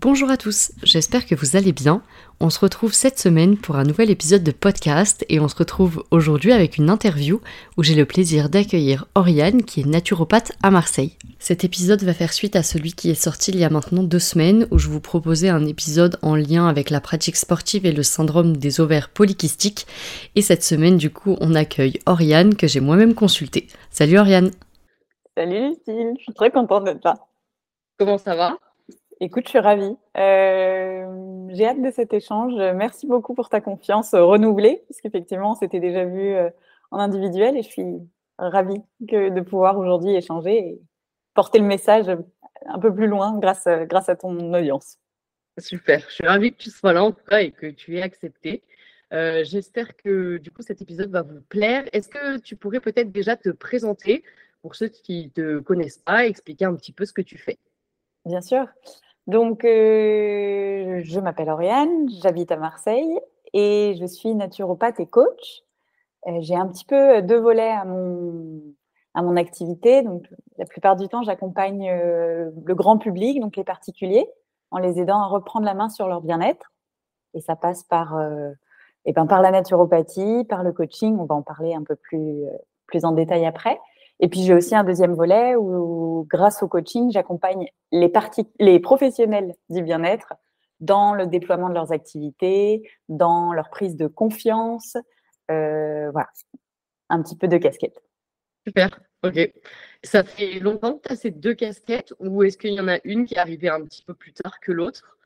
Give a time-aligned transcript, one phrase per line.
[0.00, 2.02] Bonjour à tous, j'espère que vous allez bien.
[2.38, 6.04] On se retrouve cette semaine pour un nouvel épisode de podcast et on se retrouve
[6.12, 7.40] aujourd'hui avec une interview
[7.76, 11.16] où j'ai le plaisir d'accueillir Oriane qui est naturopathe à Marseille.
[11.40, 14.20] Cet épisode va faire suite à celui qui est sorti il y a maintenant deux
[14.20, 18.04] semaines où je vous proposais un épisode en lien avec la pratique sportive et le
[18.04, 19.84] syndrome des ovaires polykystiques
[20.36, 23.66] et cette semaine du coup on accueille Oriane que j'ai moi-même consultée.
[23.90, 24.52] Salut Oriane
[25.36, 27.16] Salut Lucille, je suis très contente d'être là.
[27.98, 28.58] Comment ça va?
[29.20, 29.96] Écoute, je suis ravie.
[30.16, 32.54] Euh, j'ai hâte de cet échange.
[32.54, 36.50] Merci beaucoup pour ta confiance renouvelée, parce qu'effectivement, on s'était déjà vu euh,
[36.90, 37.86] en individuel et je suis
[38.38, 40.80] ravie de pouvoir aujourd'hui échanger et
[41.34, 42.06] porter le message
[42.66, 44.98] un peu plus loin grâce, grâce à ton audience.
[45.58, 48.02] Super, je suis ravie que tu sois là en tout cas et que tu aies
[48.02, 48.62] accepté.
[49.12, 51.84] Euh, j'espère que du coup cet épisode va vous plaire.
[51.92, 54.22] Est-ce que tu pourrais peut-être déjà te présenter
[54.62, 57.58] pour ceux qui ne te connaissent pas, expliquer un petit peu ce que tu fais?
[58.24, 58.66] Bien sûr.
[59.28, 63.20] Donc, euh, je m'appelle Oriane, j'habite à Marseille
[63.52, 65.64] et je suis naturopathe et coach.
[66.26, 68.62] Euh, j'ai un petit peu deux volets à mon,
[69.12, 70.02] à mon activité.
[70.02, 70.26] Donc,
[70.56, 74.26] la plupart du temps, j'accompagne euh, le grand public, donc les particuliers,
[74.70, 76.72] en les aidant à reprendre la main sur leur bien-être.
[77.34, 78.18] Et ça passe par,
[79.04, 81.18] et ben, par la naturopathie, par le coaching.
[81.20, 82.44] On va en parler un peu plus,
[82.86, 83.78] plus en détail après.
[84.20, 88.12] Et puis j'ai aussi un deuxième volet où, grâce au coaching, j'accompagne les,
[88.58, 90.34] les professionnels du bien-être
[90.80, 94.96] dans le déploiement de leurs activités, dans leur prise de confiance.
[95.50, 96.28] Euh, voilà,
[97.08, 98.02] un petit peu de casquette.
[98.66, 99.52] Super, ok.
[100.02, 102.98] Ça fait longtemps que tu as ces deux casquettes ou est-ce qu'il y en a
[103.04, 105.16] une qui est arrivée un petit peu plus tard que l'autre?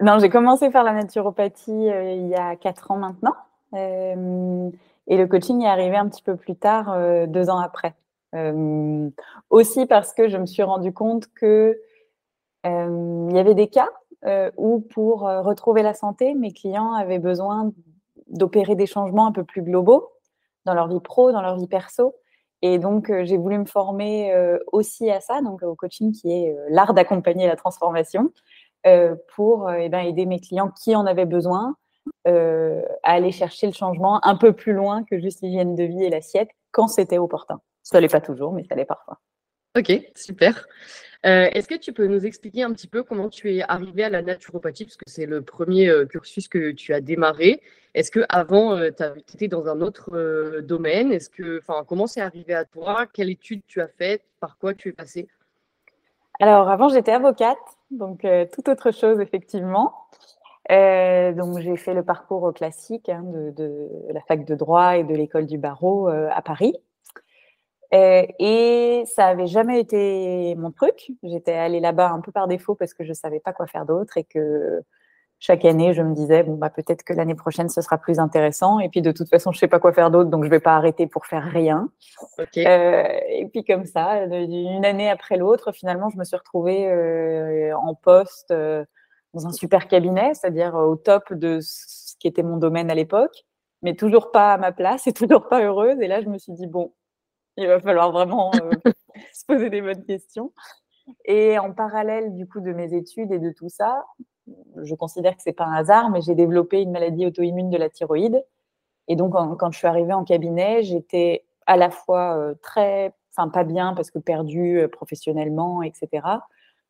[0.00, 3.34] Non, j'ai commencé par la naturopathie euh, il y a quatre ans maintenant.
[3.74, 4.70] Euh,
[5.08, 6.96] et le coaching est arrivé un petit peu plus tard,
[7.26, 7.94] deux ans après.
[8.34, 9.10] Euh,
[9.48, 11.80] aussi parce que je me suis rendu compte que
[12.66, 13.88] euh, il y avait des cas
[14.26, 17.72] euh, où pour retrouver la santé, mes clients avaient besoin
[18.28, 20.10] d'opérer des changements un peu plus globaux
[20.66, 22.14] dans leur vie pro, dans leur vie perso.
[22.60, 24.34] Et donc, j'ai voulu me former
[24.72, 28.32] aussi à ça, donc au coaching qui est l'art d'accompagner la transformation,
[29.36, 31.76] pour eh ben, aider mes clients qui en avaient besoin
[32.26, 32.32] à
[33.04, 36.50] aller chercher le changement un peu plus loin que juste l'hygiène de vie et l'assiette
[36.72, 37.60] quand c'était opportun.
[37.90, 39.18] Ça l'est pas toujours, mais ça l'est parfois.
[39.74, 40.66] Ok, super.
[41.24, 44.10] Euh, est-ce que tu peux nous expliquer un petit peu comment tu es arrivé à
[44.10, 47.62] la naturopathie, parce que c'est le premier euh, cursus que tu as démarré.
[47.94, 48.90] Est-ce que avant euh,
[49.26, 51.12] tu étais dans un autre domaine?
[51.12, 53.06] Est-ce que, enfin, comment c'est arrivé à toi?
[53.10, 54.22] Quelle étude tu as faite?
[54.38, 55.26] Par quoi tu es passé
[56.40, 57.56] Alors avant j'étais avocate,
[57.90, 59.94] donc tout autre chose effectivement.
[60.68, 65.14] donc j'ai fait le parcours classique hein, de, de, la fac de droit et de
[65.14, 66.74] l'école du barreau à Paris.
[67.94, 71.12] Euh, et ça avait jamais été mon truc.
[71.22, 74.18] J'étais allée là-bas un peu par défaut parce que je savais pas quoi faire d'autre
[74.18, 74.82] et que
[75.40, 78.80] chaque année, je me disais bon bah peut-être que l'année prochaine ce sera plus intéressant.
[78.80, 80.74] Et puis de toute façon, je sais pas quoi faire d'autre, donc je vais pas
[80.74, 81.88] arrêter pour faire rien.
[82.38, 82.66] Okay.
[82.66, 87.74] Euh, et puis comme ça, d'une année après l'autre, finalement, je me suis retrouvée euh,
[87.76, 92.90] en poste dans un super cabinet, c'est-à-dire au top de ce qui était mon domaine
[92.90, 93.44] à l'époque,
[93.82, 96.00] mais toujours pas à ma place et toujours pas heureuse.
[96.00, 96.92] Et là, je me suis dit bon
[97.58, 98.70] il va falloir vraiment euh,
[99.32, 100.52] se poser des bonnes questions.
[101.24, 104.04] Et en parallèle du coup de mes études et de tout ça,
[104.82, 107.90] je considère que c'est pas un hasard, mais j'ai développé une maladie auto-immune de la
[107.90, 108.44] thyroïde.
[109.08, 113.48] Et donc quand je suis arrivée en cabinet, j'étais à la fois euh, très, enfin
[113.48, 116.26] pas bien parce que perdue euh, professionnellement, etc.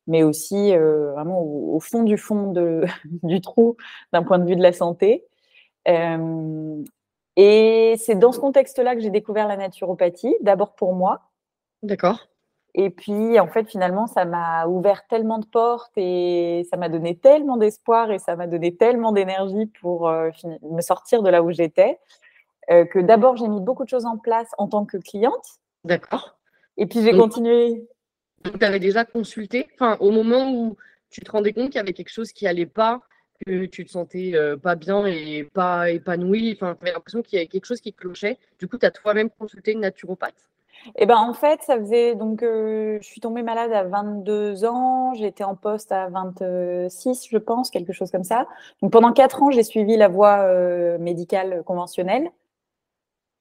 [0.06, 2.84] Mais aussi vraiment au, fond du fond de,
[3.22, 3.76] du trou
[4.12, 5.24] d'un point de vue de la santé.
[7.40, 11.20] Et c'est dans ce contexte-là que j'ai découvert la naturopathie, d'abord pour moi.
[11.84, 12.26] D'accord.
[12.74, 17.16] Et puis, en fait, finalement, ça m'a ouvert tellement de portes et ça m'a donné
[17.16, 20.30] tellement d'espoir et ça m'a donné tellement d'énergie pour euh,
[20.62, 22.00] me sortir de là où j'étais
[22.72, 25.60] euh, que d'abord, j'ai mis beaucoup de choses en place en tant que cliente.
[25.84, 26.36] D'accord.
[26.76, 27.86] Et puis, j'ai continué.
[28.42, 30.76] Donc, tu avais déjà consulté, enfin, au moment où
[31.08, 33.00] tu te rendais compte qu'il y avait quelque chose qui allait pas,
[33.46, 34.32] que tu te sentais
[34.62, 36.52] pas bien et pas épanoui.
[36.54, 38.38] Enfin, tu avais l'impression qu'il y avait quelque chose qui clochait.
[38.58, 40.48] Du coup, tu as toi-même consulté une naturopathe?
[40.94, 45.42] Eh ben, en fait, ça faisait donc je suis tombée malade à 22 ans, j'étais
[45.42, 48.46] en poste à 26, je pense, quelque chose comme ça.
[48.80, 50.46] Donc pendant quatre ans, j'ai suivi la voie
[50.98, 52.30] médicale conventionnelle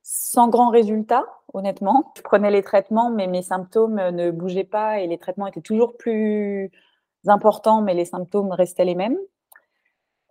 [0.02, 2.14] sans grand résultat, honnêtement.
[2.16, 5.98] Je prenais les traitements, mais mes symptômes ne bougeaient pas et les traitements étaient toujours
[5.98, 6.72] plus
[7.28, 9.18] importants, mais les symptômes restaient les mêmes.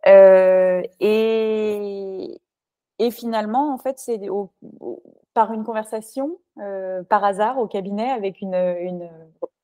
[0.06, 2.40] Euh, et,
[2.98, 4.20] et, finalement, en fait, c'est
[5.34, 9.08] par une conversation, euh, par hasard, au cabinet, avec une, une,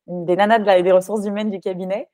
[0.06, 2.08] des nanas des ressources humaines du cabinet,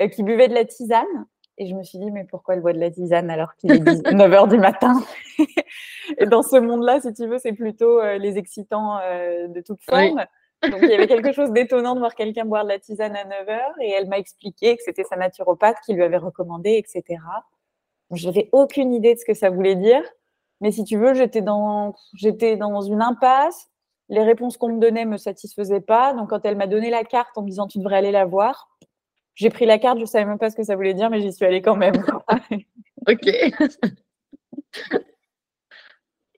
[0.00, 1.26] euh, qui buvait de la tisane
[1.60, 4.12] et je me suis dit, mais pourquoi elle boit de la tisane alors qu'il est
[4.12, 5.02] 9 h du matin?
[6.18, 10.24] Et dans ce monde-là, si tu veux, c'est plutôt euh, les excitants de toute forme.
[10.62, 13.24] Donc, il y avait quelque chose d'étonnant de voir quelqu'un boire de la tisane à
[13.24, 17.20] 9 h et elle m'a expliqué que c'était sa naturopathe qui lui avait recommandé, etc.
[18.12, 20.02] Je n'avais aucune idée de ce que ça voulait dire.
[20.60, 23.68] Mais si tu veux, j'étais dans, j'étais dans une impasse.
[24.08, 26.14] Les réponses qu'on me donnait ne me satisfaisaient pas.
[26.14, 28.68] Donc, quand elle m'a donné la carte en me disant tu devrais aller la voir,
[29.34, 31.20] j'ai pris la carte, je ne savais même pas ce que ça voulait dire, mais
[31.20, 31.94] j'y suis allée quand même.
[33.08, 33.26] ok.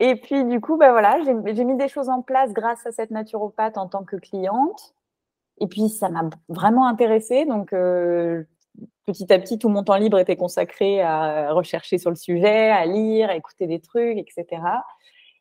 [0.01, 3.11] Et puis, du coup, bah voilà, j'ai mis des choses en place grâce à cette
[3.11, 4.95] naturopathe en tant que cliente.
[5.61, 7.45] Et puis, ça m'a vraiment intéressée.
[7.45, 8.43] Donc, euh,
[9.07, 12.87] petit à petit, tout mon temps libre était consacré à rechercher sur le sujet, à
[12.87, 14.63] lire, à écouter des trucs, etc.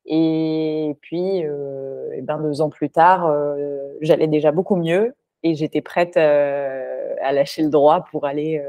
[0.06, 5.13] Et puis, euh, et ben deux ans plus tard, euh, j'allais déjà beaucoup mieux
[5.44, 8.63] et j'étais prête euh, à lâcher le droit pour aller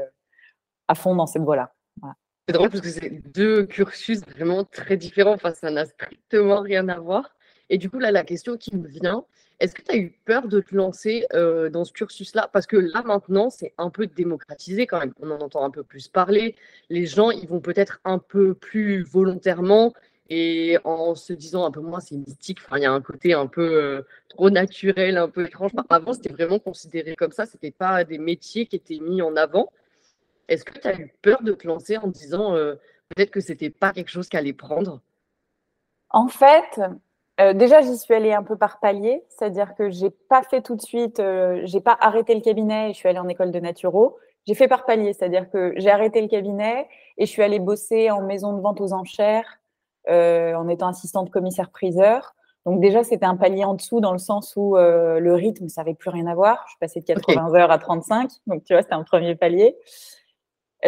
[0.87, 1.73] à fond dans cette voie-là.
[2.47, 5.33] C'est drôle parce que c'est deux cursus vraiment très différents.
[5.33, 7.35] Enfin, ça n'a strictement rien à voir.
[7.69, 9.25] Et du coup, là, la question qui me vient,
[9.61, 12.49] est-ce que tu as eu peur de te lancer euh, dans ce cursus-là?
[12.51, 15.13] Parce que là, maintenant, c'est un peu démocratisé quand même.
[15.21, 16.55] On en entend un peu plus parler.
[16.89, 19.93] Les gens, ils vont peut-être un peu plus volontairement
[20.31, 23.47] et en se disant un peu moins c'est mystique, il y a un côté un
[23.47, 25.71] peu euh, trop naturel, un peu étrange.
[25.89, 29.71] Avant, c'était vraiment considéré comme ça, c'était pas des métiers qui étaient mis en avant.
[30.47, 32.75] Est-ce que tu as eu peur de te lancer en disant euh,
[33.09, 35.01] peut-être que c'était pas quelque chose qu'allait prendre?
[36.09, 36.79] En fait,
[37.41, 40.75] euh, déjà j'y suis allée un peu par palier, c'est-à-dire que j'ai pas fait tout
[40.75, 41.21] de suite,
[41.63, 44.17] j'ai pas arrêté le cabinet et je suis allée en école de naturo.
[44.47, 48.09] J'ai fait par palier, c'est-à-dire que j'ai arrêté le cabinet et je suis allée bosser
[48.09, 49.59] en maison de vente aux enchères
[50.09, 52.33] euh, en étant assistante commissaire-priseur.
[52.65, 55.81] Donc déjà, c'était un palier en dessous dans le sens où euh, le rythme, ça
[55.81, 56.65] n'avait plus rien à voir.
[56.71, 58.31] Je passais de 80 heures à 35.
[58.47, 59.75] Donc tu vois, c'était un premier palier.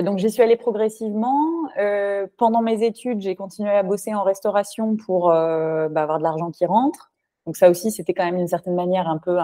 [0.02, 1.70] Donc j'y suis allée progressivement.
[1.78, 6.52] Euh, pendant mes études, j'ai continué à bosser en restauration pour bah, avoir de l'argent
[6.52, 7.12] qui rentre.
[7.46, 9.38] Donc ça aussi, c'était quand même d'une certaine manière un peu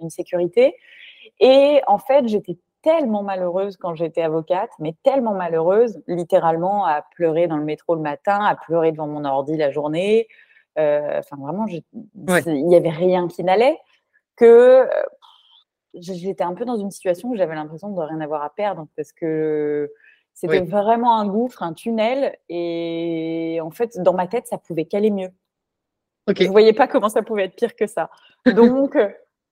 [0.00, 0.76] une sécurité.
[1.40, 7.46] Et en fait, j'étais tellement malheureuse quand j'étais avocate, mais tellement malheureuse, littéralement, à pleurer
[7.46, 10.28] dans le métro le matin, à pleurer devant mon ordi la journée.
[10.78, 13.78] Euh, enfin, vraiment, il n'y avait rien qui n'allait,
[14.36, 14.86] que euh,
[15.94, 19.12] j'étais un peu dans une situation où j'avais l'impression de rien avoir à perdre, parce
[19.12, 19.90] que
[20.34, 25.10] c'était vraiment un gouffre, un tunnel, et en fait, dans ma tête, ça pouvait qu'aller
[25.10, 25.30] mieux.
[26.28, 28.10] Je ne voyais pas comment ça pouvait être pire que ça.
[28.54, 28.96] Donc,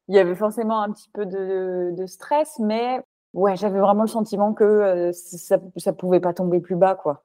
[0.08, 3.00] il y avait forcément un petit peu de, de stress, mais
[3.32, 7.24] Ouais, j'avais vraiment le sentiment que ça ne pouvait pas tomber plus bas, quoi.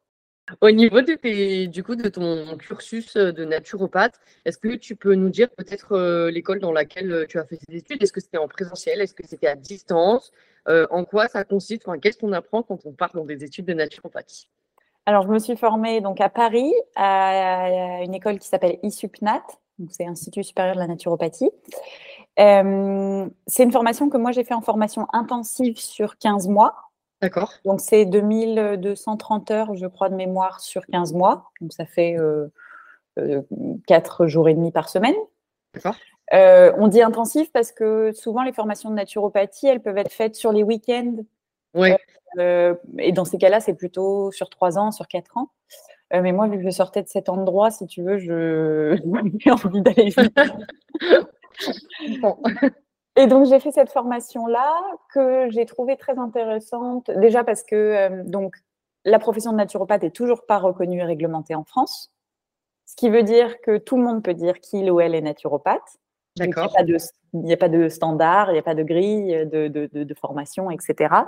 [0.61, 5.15] Au niveau de tes, du coup, de ton cursus de naturopathe, est-ce que tu peux
[5.15, 8.03] nous dire peut-être l'école dans laquelle tu as fait tes études?
[8.03, 9.01] Est-ce que c'était en présentiel?
[9.01, 10.31] Est-ce que c'était à distance?
[10.67, 11.85] En quoi ça consiste?
[12.01, 14.47] Qu'est-ce qu'on apprend quand on part dans des études de naturopathie?
[15.07, 19.43] Alors, je me suis formée donc à Paris, à une école qui s'appelle ISUPNAT,
[19.89, 21.51] c'est Institut supérieur de la naturopathie.
[22.39, 26.84] Euh, c'est une formation que moi j'ai fait en formation intensive sur 15 mois.
[27.21, 27.53] D'accord.
[27.63, 31.51] Donc c'est 2230 heures, je crois, de mémoire sur 15 mois.
[31.61, 32.47] Donc ça fait euh,
[33.19, 33.41] euh,
[33.87, 35.15] 4 jours et demi par semaine.
[35.73, 35.95] D'accord.
[36.33, 40.35] Euh, on dit intensif parce que souvent les formations de naturopathie, elles peuvent être faites
[40.35, 41.17] sur les week-ends.
[41.73, 41.89] Oui.
[42.37, 45.49] et dans ces cas-là, c'est plutôt sur 3 ans, sur 4 ans.
[46.11, 48.97] mais moi, vu que je sortais de cet endroit, si tu veux, je
[49.39, 50.39] j'ai envie d'aller vite.
[53.15, 54.73] Et donc, j'ai fait cette formation-là
[55.13, 57.09] que j'ai trouvée très intéressante.
[57.11, 58.55] Déjà parce que euh, donc,
[59.05, 62.11] la profession de naturopathe est toujours pas reconnue et réglementée en France.
[62.85, 65.97] Ce qui veut dire que tout le monde peut dire qu'il ou elle est naturopathe.
[66.37, 66.73] D'accord.
[66.77, 70.03] Il n'y a, pas de standard, il n'y a pas de grille de, de, de,
[70.03, 71.23] de formation, etc.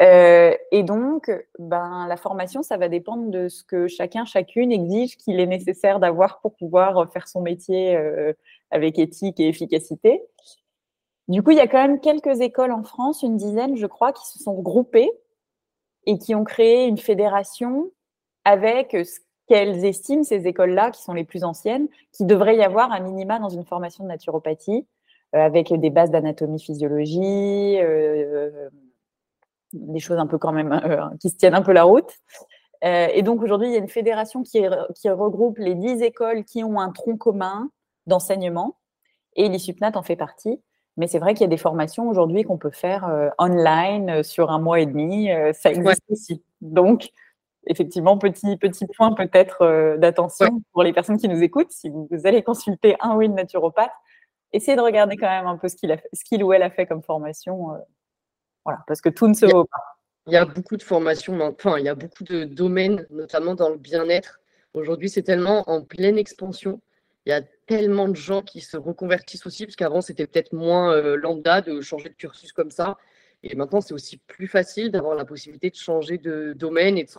[0.00, 5.16] Euh, et donc, ben, la formation, ça va dépendre de ce que chacun, chacune exige
[5.16, 8.32] qu'il est nécessaire d'avoir pour pouvoir faire son métier euh,
[8.70, 10.22] avec éthique et efficacité.
[11.28, 14.12] Du coup, il y a quand même quelques écoles en France, une dizaine, je crois,
[14.12, 15.10] qui se sont regroupées
[16.06, 17.90] et qui ont créé une fédération
[18.44, 19.18] avec ce
[19.48, 23.38] qu'elles estiment, ces écoles-là, qui sont les plus anciennes, qui devrait y avoir un minima
[23.38, 24.86] dans une formation de naturopathie,
[25.34, 28.68] euh, avec des bases d'anatomie, physiologie, euh,
[29.72, 32.12] des choses un peu quand même euh, qui se tiennent un peu la route.
[32.82, 34.62] et donc aujourd'hui, il y a une fédération qui,
[34.94, 37.70] qui regroupe les dix écoles qui ont un tronc commun
[38.06, 38.76] d'enseignement,
[39.34, 40.60] et l'ISUPNAT en fait partie.
[40.96, 44.58] Mais c'est vrai qu'il y a des formations aujourd'hui qu'on peut faire online sur un
[44.58, 45.28] mois et demi.
[45.52, 46.42] ça existe aussi.
[46.62, 47.10] Donc,
[47.66, 51.72] effectivement, petit, petit point peut-être euh, d'attention pour les personnes qui nous écoutent.
[51.72, 53.92] Si vous, allez consulter un ou une naturopathe,
[54.52, 56.70] essayez de regarder quand même un peu ce qu'il, a ce qu'il ou elle a
[56.70, 57.74] fait comme formation.
[57.74, 57.78] Euh,
[58.64, 59.82] voilà, parce que tout ne se vaut pas.
[60.28, 63.68] Il y a beaucoup de formations, enfin, il y a beaucoup de domaines, notamment dans
[63.68, 64.40] le bien-être.
[64.74, 66.80] Aujourd'hui, c'est tellement en pleine expansion.
[67.26, 70.94] Il y a tellement de gens qui se reconvertissent aussi, parce qu'avant, c'était peut-être moins
[70.94, 72.96] euh, lambda de changer de cursus comme ça.
[73.42, 77.10] Et maintenant, c'est aussi plus facile d'avoir la possibilité de changer de domaine et de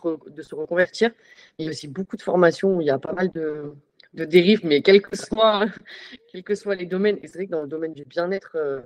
[0.42, 1.10] se, reconvertir.
[1.58, 3.74] Il y a aussi beaucoup de formations où il y a pas mal de,
[4.12, 5.66] dérives, mais quels que, soient,
[6.32, 7.18] quels que soient les domaines.
[7.22, 8.80] Et c'est vrai que dans le domaine du bien-être, euh,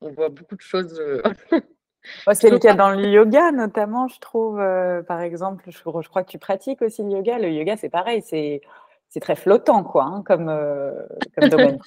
[0.00, 0.98] on voit beaucoup de choses.
[1.00, 1.22] Euh,
[2.32, 4.60] c'est le cas dans le yoga, notamment, je trouve.
[4.60, 7.38] Euh, par exemple, je, je, crois que tu pratiques aussi le yoga.
[7.38, 8.22] Le yoga, c'est pareil.
[8.22, 8.62] C'est
[9.10, 10.92] c'est très flottant, quoi, hein, comme, euh,
[11.36, 11.78] comme, domaine.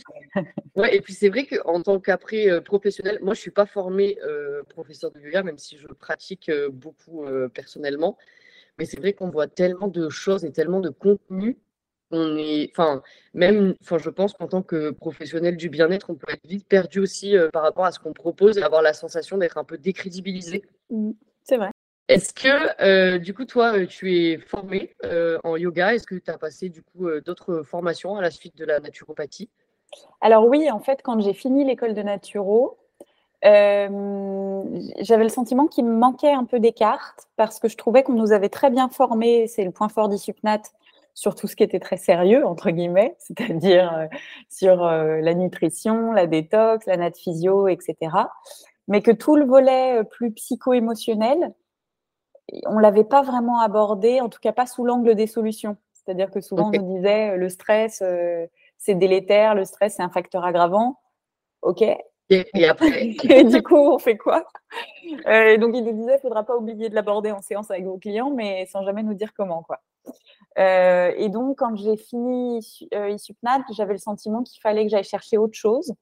[0.75, 3.65] ouais, et puis c'est vrai qu'en tant qu'après euh, professionnel, moi je ne suis pas
[3.65, 8.17] formée euh, professeur de yoga, même si je le pratique beaucoup personnellement.
[8.77, 11.57] Mais c'est vrai qu'on voit tellement de choses et tellement de contenu.
[12.11, 13.01] On est, enfin,
[13.33, 16.99] même, enfin, je pense qu'en tant que professionnel du bien-être, on peut être vite perdu
[16.99, 20.63] aussi par rapport à ce qu'on propose et avoir la sensation d'être un peu décrédibilisé.
[20.89, 21.11] Mmh,
[21.43, 21.72] c'est vrai.
[22.09, 25.95] Est-ce que, euh, du coup, toi, euh, tu es formé euh, en yoga?
[25.95, 29.49] Est-ce que tu as passé, du coup, d'autres formations à la suite de la naturopathie?
[30.19, 32.77] Alors oui, en fait, quand j'ai fini l'école de naturo,
[33.41, 38.13] j'avais le sentiment qu'il me manquait un peu des cartes parce que je trouvais qu'on
[38.13, 40.61] nous avait très bien formés, c'est le point fort d'Isupnat,
[41.13, 44.07] sur tout ce qui était très sérieux, entre guillemets, c'est-à-dire
[44.49, 47.95] sur la nutrition, la détox, la nat physio, etc.
[48.87, 51.53] Mais que tout le volet plus psycho-émotionnel,
[52.65, 55.77] on l'avait pas vraiment abordé, en tout cas pas sous l'angle des solutions.
[55.93, 58.45] C'est-à-dire que souvent on nous disait euh, le stress euh,
[58.77, 60.99] c'est délétère, le stress c'est un facteur aggravant.
[61.61, 61.81] Ok.
[62.29, 63.15] Et, après?
[63.43, 64.45] Du coup on fait quoi?
[65.27, 67.97] Euh, Donc il nous disait il faudra pas oublier de l'aborder en séance avec vos
[67.97, 69.79] clients, mais sans jamais nous dire comment quoi.
[70.57, 72.59] et donc quand j'ai fini
[72.91, 75.93] ISUPNAT, j'avais le sentiment qu'il fallait que j'aille chercher autre chose.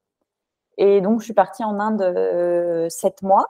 [0.78, 3.46] Et donc je suis partie en Inde sept mois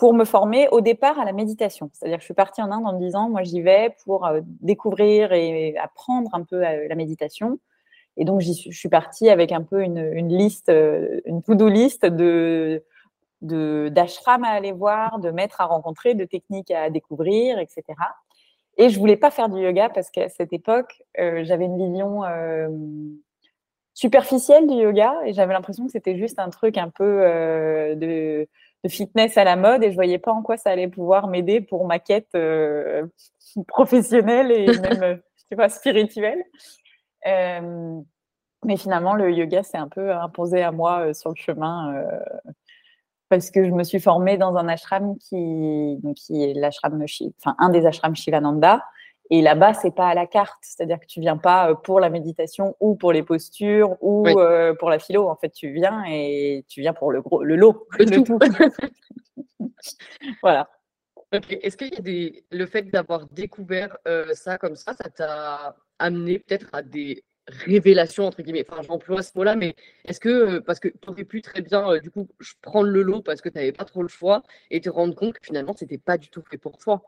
[0.00, 1.90] pour me former au départ à la méditation.
[1.92, 4.40] C'est-à-dire que je suis partie en Inde en me disant, moi j'y vais pour euh,
[4.62, 7.58] découvrir et apprendre un peu euh, la méditation.
[8.16, 12.82] Et donc je suis partie avec un peu une, liste, euh, une to-do list de
[13.42, 17.84] d'ashram à aller voir, de maîtres à rencontrer, de techniques à découvrir, etc.
[18.78, 22.22] Et je voulais pas faire du yoga parce qu'à cette époque, j'avais une vision
[23.94, 27.22] superficielle du yoga et j'avais l'impression que c'était juste un truc un peu
[27.96, 28.46] de
[28.84, 31.60] de fitness à la mode et je voyais pas en quoi ça allait pouvoir m'aider
[31.60, 33.06] pour ma quête euh,
[33.68, 35.16] professionnelle et même euh,
[35.48, 36.42] sais pas spirituelle.
[37.26, 38.00] Euh,
[38.64, 42.04] mais finalement, le yoga s'est un peu imposé à moi sur le chemin
[43.30, 47.02] parce que je me suis formée dans un ashram qui, qui est l'ashram,
[47.38, 48.84] enfin un des ashrams Shivananda,
[49.32, 52.10] et là-bas, c'est pas à la carte, c'est-à-dire que tu viens pas euh, pour la
[52.10, 55.28] méditation ou pour les postures ou euh, pour la philo.
[55.28, 58.38] En fait, tu viens et tu viens pour le gros, le lot, le, tout.
[60.42, 60.68] voilà.
[61.30, 65.76] Est-ce qu'il y a des, le fait d'avoir découvert euh, ça comme ça, ça t'a
[66.00, 68.66] amené peut-être à des révélations entre guillemets?
[68.68, 72.10] Enfin, j'emploie ce mot-là, mais est-ce que parce que tu aurais pu très bien du
[72.10, 72.26] coup
[72.62, 75.38] prendre le lot parce que tu n'avais pas trop le choix et te rendre compte
[75.38, 77.04] que finalement c'était pas du tout fait pour toi?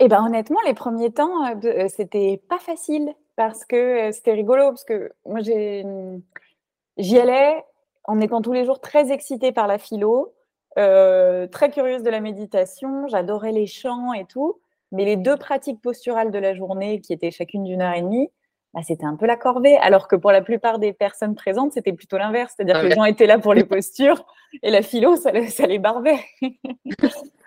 [0.00, 4.32] Eh ben honnêtement, les premiers temps, euh, euh, c'était pas facile parce que euh, c'était
[4.32, 7.64] rigolo parce que moi j'y allais
[8.04, 10.34] en étant tous les jours très excitée par la philo,
[10.76, 14.60] très curieuse de la méditation, j'adorais les chants et tout,
[14.92, 18.30] mais les deux pratiques posturales de la journée qui étaient chacune d'une heure et demie,
[18.72, 21.92] bah, c'était un peu la corvée, alors que pour la plupart des personnes présentes, c'était
[21.92, 24.24] plutôt l'inverse, c'est-à-dire ah que les gens étaient là pour les postures
[24.62, 26.20] et la philo, ça, ça les barbait.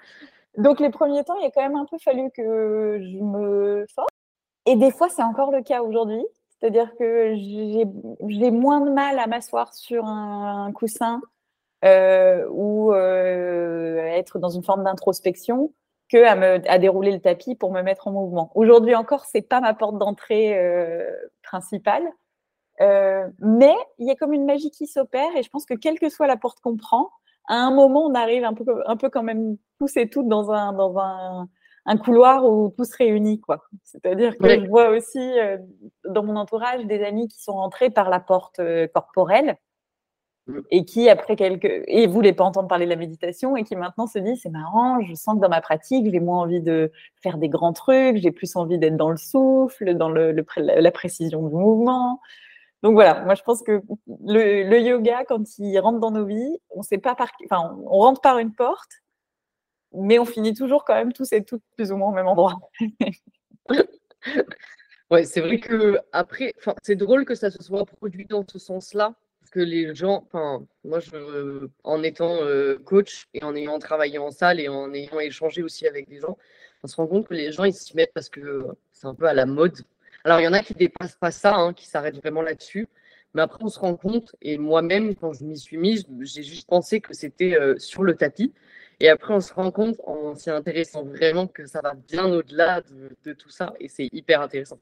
[0.57, 4.09] Donc les premiers temps, il a quand même un peu fallu que je me force.
[4.65, 6.23] Et des fois, c'est encore le cas aujourd'hui.
[6.61, 11.19] C'est-à-dire que j'ai moins de mal à m'asseoir sur un, coussin
[11.83, 15.73] euh, ou euh, être dans une forme d'introspection
[16.11, 16.33] que à,
[16.71, 18.51] à dérouler le tapis pour me mettre en mouvement.
[18.53, 21.09] Aujourd'hui encore, c'est pas ma porte d'entrée euh,
[21.41, 22.03] principale.
[22.79, 26.09] mais il y a comme une magie qui s'opère et je pense que quelle que
[26.09, 27.09] soit la porte qu'on prend,
[27.47, 30.51] à un moment, on arrive un peu, un peu quand même tous et toutes dans
[30.51, 31.49] un, dans un,
[31.85, 33.39] un couloir où tout se réunit.
[33.39, 33.63] Quoi.
[33.83, 35.57] C'est-à-dire que je vois aussi euh,
[36.07, 39.57] dans mon entourage des amis qui sont rentrés par la porte euh, corporelle
[40.47, 40.59] mm.
[40.69, 41.83] et qui, après quelques.
[41.87, 45.01] et voulaient pas entendre parler de la méditation et qui maintenant se disent c'est marrant,
[45.01, 46.91] je sens que dans ma pratique, j'ai moins envie de
[47.23, 51.47] faire des grands trucs, j'ai plus envie d'être dans le souffle, dans le, la précision
[51.47, 52.19] du mouvement.
[52.83, 53.81] Donc voilà, moi je pense que
[54.25, 58.21] le, yoga, quand il rentre dans nos vies, on sait pas par, enfin, on rentre
[58.21, 58.89] par une porte
[59.93, 62.59] mais on finit toujours quand même tous et toutes plus ou moins au même endroit.
[65.11, 69.13] ouais, c'est vrai que après, c'est drôle que ça se soit produit dans ce sens-là,
[69.39, 74.17] parce que les gens, enfin, moi, je, en étant euh, coach et en ayant travaillé
[74.17, 76.37] en salle et en ayant échangé aussi avec des gens,
[76.83, 79.25] on se rend compte que les gens ils s'y mettent parce que c'est un peu
[79.25, 79.77] à la mode.
[80.23, 82.87] Alors il y en a qui dépassent pas ça, hein, qui s'arrêtent vraiment là-dessus.
[83.33, 86.67] Mais après, on se rend compte, et moi-même, quand je m'y suis mise, j'ai juste
[86.67, 88.53] pensé que c'était euh, sur le tapis.
[88.99, 92.81] Et après, on se rend compte en s'y intéressant vraiment que ça va bien au-delà
[93.23, 94.77] de, tout ça et c'est hyper intéressant.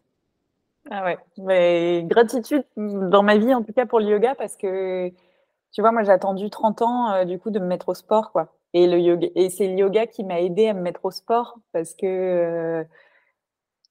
[0.91, 5.09] Ah ouais, mais gratitude dans ma vie en tout cas pour le yoga parce que
[5.71, 8.31] tu vois, moi j'ai attendu 30 ans euh, du coup de me mettre au sport
[8.31, 8.53] quoi.
[8.73, 8.83] Et
[9.35, 12.83] et c'est le yoga qui m'a aidé à me mettre au sport parce que euh,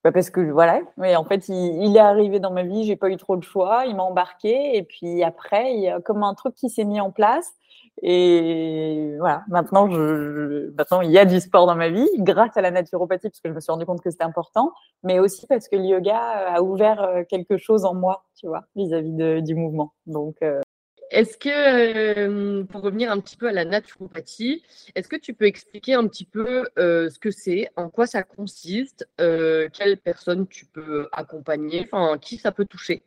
[0.03, 3.09] bah, parce que voilà, mais en fait il, est arrivé dans ma vie, j'ai pas
[3.09, 6.33] eu trop de choix, il m'a embarqué et puis après il y a comme un
[6.33, 7.53] truc qui s'est mis en place
[8.01, 12.61] et voilà, maintenant, je, maintenant, il y a du sport dans ma vie grâce à
[12.61, 14.71] la naturopathie, parce que je me suis rendu compte que c'était important,
[15.03, 18.63] mais aussi parce que le yoga a ouvert euh, quelque chose en moi, tu vois,
[18.75, 19.93] vis-à-vis du mouvement.
[20.05, 20.61] Donc, euh,
[21.09, 24.63] Est-ce que, euh, pour revenir un petit peu à la naturopathie,
[24.95, 29.07] est-ce que tu peux expliquer un petit peu ce que c'est, en quoi ça consiste,
[29.17, 33.01] quelles personnes tu peux accompagner, enfin, qui ça peut toucher?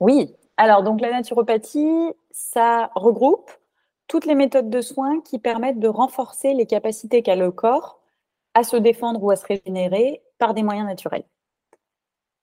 [0.00, 3.50] Oui, alors donc la naturopathie, ça regroupe
[4.06, 8.00] toutes les méthodes de soins qui permettent de renforcer les capacités qu'a le corps
[8.54, 11.24] à se défendre ou à se régénérer par des moyens naturels.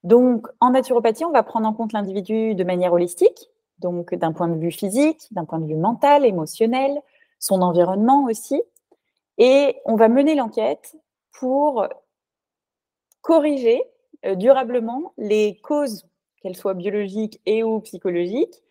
[0.04, 4.48] Donc, en naturopathie, on va prendre en compte l'individu de manière holistique, donc d'un point
[4.48, 7.02] de vue physique, d'un point de vue mental, émotionnel,
[7.40, 8.62] son environnement aussi,
[9.38, 10.96] et on va mener l'enquête
[11.32, 11.88] pour
[13.22, 13.84] corriger
[14.26, 16.08] euh, durablement les causes,
[16.42, 18.64] qu'elles soient biologiques et ou psychologiques,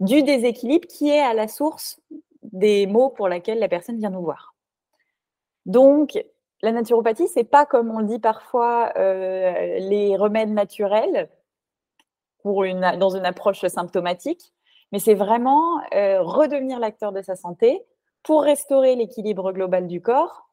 [0.00, 2.00] du déséquilibre qui est à la source
[2.42, 4.54] des mots pour lesquels la personne vient nous voir.
[5.66, 6.24] Donc,
[6.62, 11.28] la naturopathie, c'est pas comme on le dit parfois euh, les remèdes naturels
[12.42, 14.52] pour une, dans une approche symptomatique,
[14.92, 17.82] mais c'est vraiment euh, redevenir l'acteur de sa santé
[18.22, 20.48] pour restaurer l'équilibre global du corps.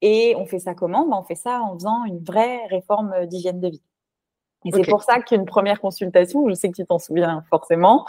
[0.00, 1.06] Et on fait ça comment?
[1.06, 3.82] Ben, On fait ça en faisant une vraie réforme d'hygiène de vie.
[4.64, 8.06] Et c'est pour ça qu'une première consultation, je sais que tu t'en souviens forcément,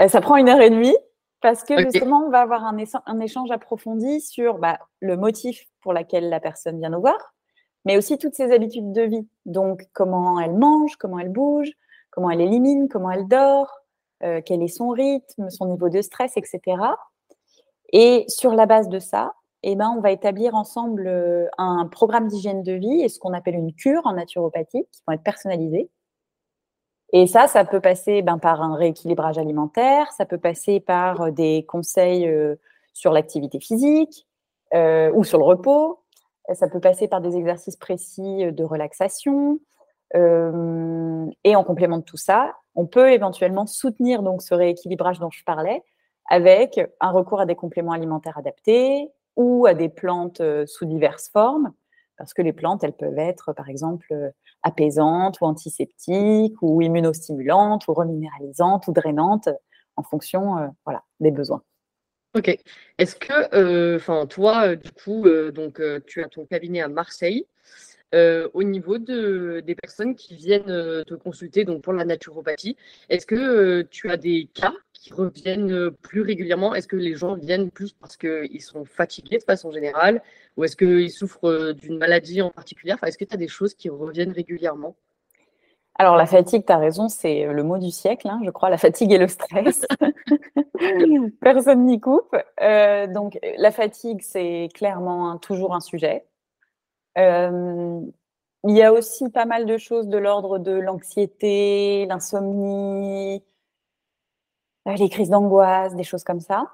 [0.00, 0.96] euh, ça prend une heure et demie
[1.40, 2.76] parce que justement, on va avoir un,
[3.06, 7.34] un échange approfondi sur bah, le motif pour lequel la personne vient nous voir,
[7.84, 9.28] mais aussi toutes ses habitudes de vie.
[9.44, 11.70] Donc, comment elle mange, comment elle bouge,
[12.14, 13.70] comment elle élimine, comment elle dort,
[14.22, 16.60] euh, quel est son rythme, son niveau de stress, etc.
[17.92, 22.28] Et sur la base de ça, eh ben, on va établir ensemble euh, un programme
[22.28, 25.90] d'hygiène de vie et ce qu'on appelle une cure en naturopathie qui vont être personnalisées
[27.12, 31.30] et ça, ça peut passer ben, par un rééquilibrage alimentaire, ça peut passer par euh,
[31.30, 32.30] des conseils
[32.92, 34.26] sur l'activité physique
[34.72, 36.00] ou sur le repos,
[36.52, 39.60] ça peut passer par des exercices précis de relaxation.
[40.14, 45.42] Et en complément de tout ça, on peut éventuellement soutenir donc ce rééquilibrage dont je
[45.44, 45.82] parlais
[46.30, 51.72] avec un recours à des compléments alimentaires adaptés ou à des plantes sous diverses formes
[52.16, 54.30] parce que les plantes, elles peuvent être, par exemple, euh,
[54.62, 59.48] apaisantes ou antiseptiques ou immunostimulantes ou reminéralisantes ou drainantes
[59.96, 61.62] en fonction euh, voilà, des besoins.
[62.34, 62.56] Ok.
[62.98, 67.46] Est-ce que, euh, enfin, toi, du coup, donc, tu as ton cabinet à Marseille.
[68.52, 72.76] Au niveau de, des personnes qui viennent te consulter donc pour la naturopathie,
[73.08, 76.74] est-ce que tu as des cas qui reviennent plus régulièrement?
[76.74, 80.22] Est-ce que les gens viennent plus parce qu'ils sont fatigués de façon générale?
[80.56, 83.88] Ou est-ce qu'ils souffrent d'une maladie en particulier Est-ce que tu as des choses qui
[83.90, 84.96] reviennent régulièrement?
[85.96, 88.78] Alors la fatigue, tu as raison, c'est le mot du siècle, hein, je crois, la
[88.78, 89.86] fatigue et le stress.
[91.40, 92.36] Personne n'y coupe.
[92.60, 96.24] Euh, donc la fatigue, c'est clairement toujours un sujet.
[97.18, 98.00] Euh,
[98.66, 103.44] il y a aussi pas mal de choses de l'ordre de l'anxiété, l'insomnie,
[104.88, 106.70] euh, les crises d'angoisse, des choses comme ça.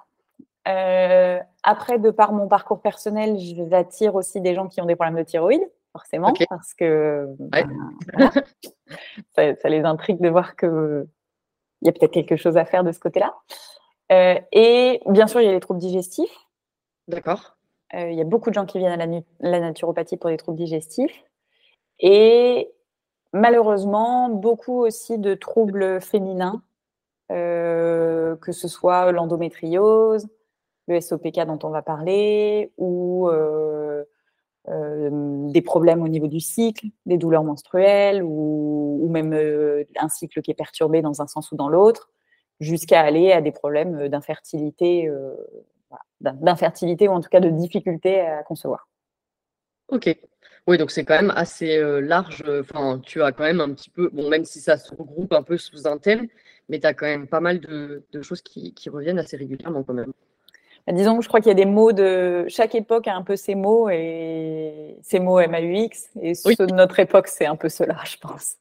[0.68, 3.36] Euh, après, de par mon parcours personnel,
[3.70, 7.68] j'attire aussi des gens qui ont des problèmes de thyroïde, forcément, parce que ben,
[9.34, 11.08] ça, les intrigue de voir que
[11.82, 13.34] il y a peut-être quelque chose à faire de ce côté-là.
[14.10, 16.46] et bien sûr, il y a les troubles digestifs.
[17.08, 17.56] D'accord.
[17.92, 19.06] Il y a beaucoup de gens qui viennent à
[19.40, 21.24] la, naturopathie pour des troubles digestifs.
[21.98, 22.70] Et
[23.32, 26.62] malheureusement, beaucoup aussi de troubles féminins,
[27.28, 30.28] que ce soit l'endométriose,
[30.90, 34.04] le SOPK dont on va parler, ou euh,
[34.68, 35.10] euh,
[35.50, 40.50] des problèmes au niveau du cycle, des douleurs menstruelles, ou, même euh, un cycle qui
[40.50, 42.10] est perturbé dans un sens ou dans l'autre,
[42.58, 45.10] jusqu'à aller à des problèmes d'infertilité,
[46.20, 48.88] d'infertilité ou en tout cas de difficulté à concevoir.
[49.88, 50.16] Ok.
[50.66, 52.44] Oui, donc c'est quand même assez large.
[52.60, 55.42] Enfin, tu as quand même un petit peu, bon, même si ça se regroupe un
[55.42, 56.28] peu sous un thème,
[56.68, 60.12] mais tu as quand même pas mal de, choses qui, reviennent assez régulièrement quand même.
[60.86, 62.46] Bah, disons que je crois qu'il y a des mots de.
[62.48, 66.10] Chaque époque a un peu ses mots et ses mots MAUX.
[66.22, 68.56] Et ceux de notre époque, c'est un peu cela, je pense.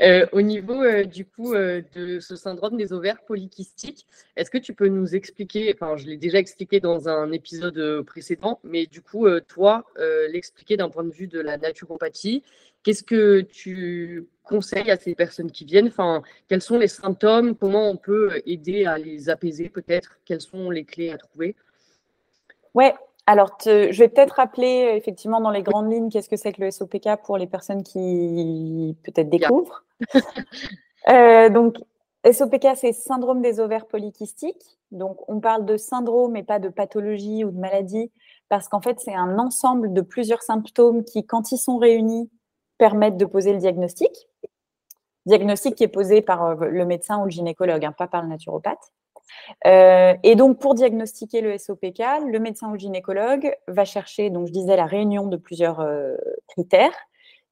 [0.00, 4.06] Euh, au niveau euh, du coup euh, de ce syndrome des ovaires polykystiques,
[4.36, 8.60] est-ce que tu peux nous expliquer, enfin je l'ai déjà expliqué dans un épisode précédent,
[8.62, 9.84] mais du coup toi
[10.30, 12.44] l'expliquer d'un point de vue de la naturopathie,
[12.82, 15.88] qu'est-ce que tu conseilles à ces personnes qui viennent?
[15.88, 17.56] Enfin, quels sont les symptômes?
[17.56, 20.18] Comment on peut aider à les apaiser peut-être?
[20.24, 21.56] Quelles sont les clés à trouver?
[22.74, 22.94] Ouais,
[23.28, 26.70] alors je vais peut-être rappeler effectivement dans les grandes lignes qu'est-ce que c'est que le
[26.70, 29.84] SOPK pour les personnes qui peut-être découvrent.
[31.08, 31.76] Euh, donc,
[32.30, 34.78] SOPK, c'est syndrome des ovaires polykystiques.
[34.90, 38.10] Donc, on parle de syndrome et pas de pathologie ou de maladie
[38.50, 42.28] parce qu'en fait, c'est un ensemble de plusieurs symptômes qui, quand ils sont réunis,
[42.76, 44.10] permettent de poser le diagnostic.
[45.24, 48.28] Diagnostic qui est posé par euh, le médecin ou le gynécologue, hein, pas par le
[48.28, 48.92] naturopathe.
[49.66, 54.52] Euh, et donc, pour diagnostiquer le SOPK, le médecin ou gynécologue va chercher, donc je
[54.52, 56.16] disais, la réunion de plusieurs euh,
[56.48, 56.94] critères.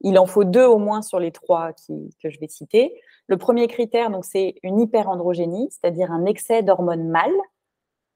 [0.01, 3.01] Il en faut deux au moins sur les trois que je vais citer.
[3.27, 7.31] Le premier critère, donc, c'est une hyperandrogénie, c'est-à-dire un excès d'hormones mâles.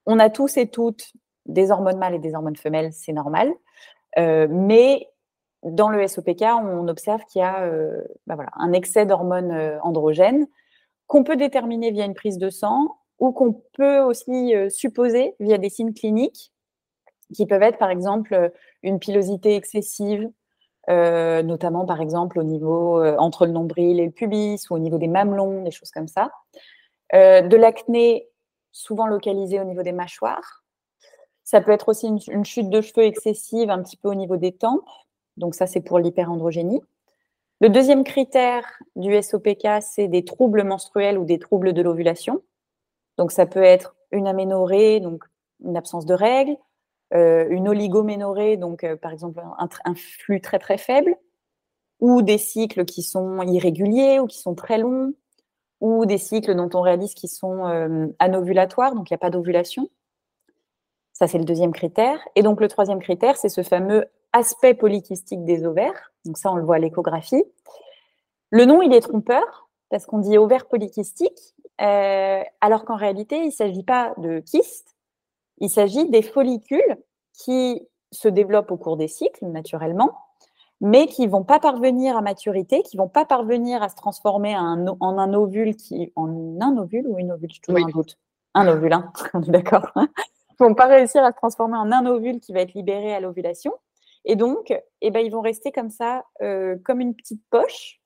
[0.05, 1.13] On a tous et toutes
[1.47, 3.51] des hormones mâles et des hormones femelles, c'est normal.
[4.17, 5.07] mais
[5.63, 10.47] dans le SOPK, on observe qu'il y a euh, bah un excès d'hormones euh, androgènes
[11.07, 15.57] qu'on peut déterminer via une prise de sang ou qu'on peut aussi euh, supposer via
[15.57, 16.51] des signes cliniques
[17.33, 18.51] qui peuvent être par exemple
[18.83, 20.29] une pilosité excessive,
[20.89, 25.07] notamment par exemple au niveau entre le nombril et le pubis ou au niveau des
[25.07, 26.29] mamelons, des choses comme ça.
[27.13, 28.27] de l'acné
[28.71, 30.63] souvent localisée au niveau des mâchoires.
[31.43, 34.53] Ça peut être aussi une, chute de cheveux excessive un petit peu au niveau des
[34.53, 34.87] tempes.
[35.37, 36.81] Donc ça, c'est pour l'hyperandrogénie.
[37.59, 42.41] Le deuxième critère du SOPK, c'est des troubles menstruels ou des troubles de l'ovulation.
[43.17, 45.23] Donc ça peut être une aménorrhée, donc
[45.63, 46.57] une absence de règles,
[47.13, 51.15] euh, une oligoménorrhée, donc euh, par exemple un, flux très très faible,
[51.99, 55.13] ou des cycles qui sont irréguliers ou qui sont très longs,
[55.81, 59.29] ou des cycles dont on réalise qu'ils sont euh, anovulatoires, donc il n'y a pas
[59.29, 59.89] d'ovulation.
[61.13, 62.19] Ça, c'est le deuxième critère.
[62.35, 66.11] Et donc, le troisième critère, c'est ce fameux aspect polykystique des ovaires.
[66.25, 67.43] Donc ça, on le voit à l'échographie.
[68.49, 73.47] Le nom, il est trompeur parce qu'on dit ovaire polykystique, euh, alors qu'en réalité, il
[73.47, 74.95] ne s'agit pas de kystes,
[75.59, 76.97] il s'agit des follicules
[77.33, 80.11] qui se développent au cours des cycles, naturellement,
[80.81, 83.95] mais qui ne vont pas parvenir à maturité, qui ne vont pas parvenir à se
[83.95, 88.17] transformer en un ovule, qui, en un ovule ou une ovule, je trouve un doute.
[88.53, 89.91] Un ovule, hein d'accord.
[89.95, 93.13] Ils ne vont pas réussir à se transformer en un ovule qui va être libéré
[93.13, 93.73] à l'ovulation.
[94.25, 98.00] Et donc, eh ben, ils vont rester comme ça, euh, comme une petite poche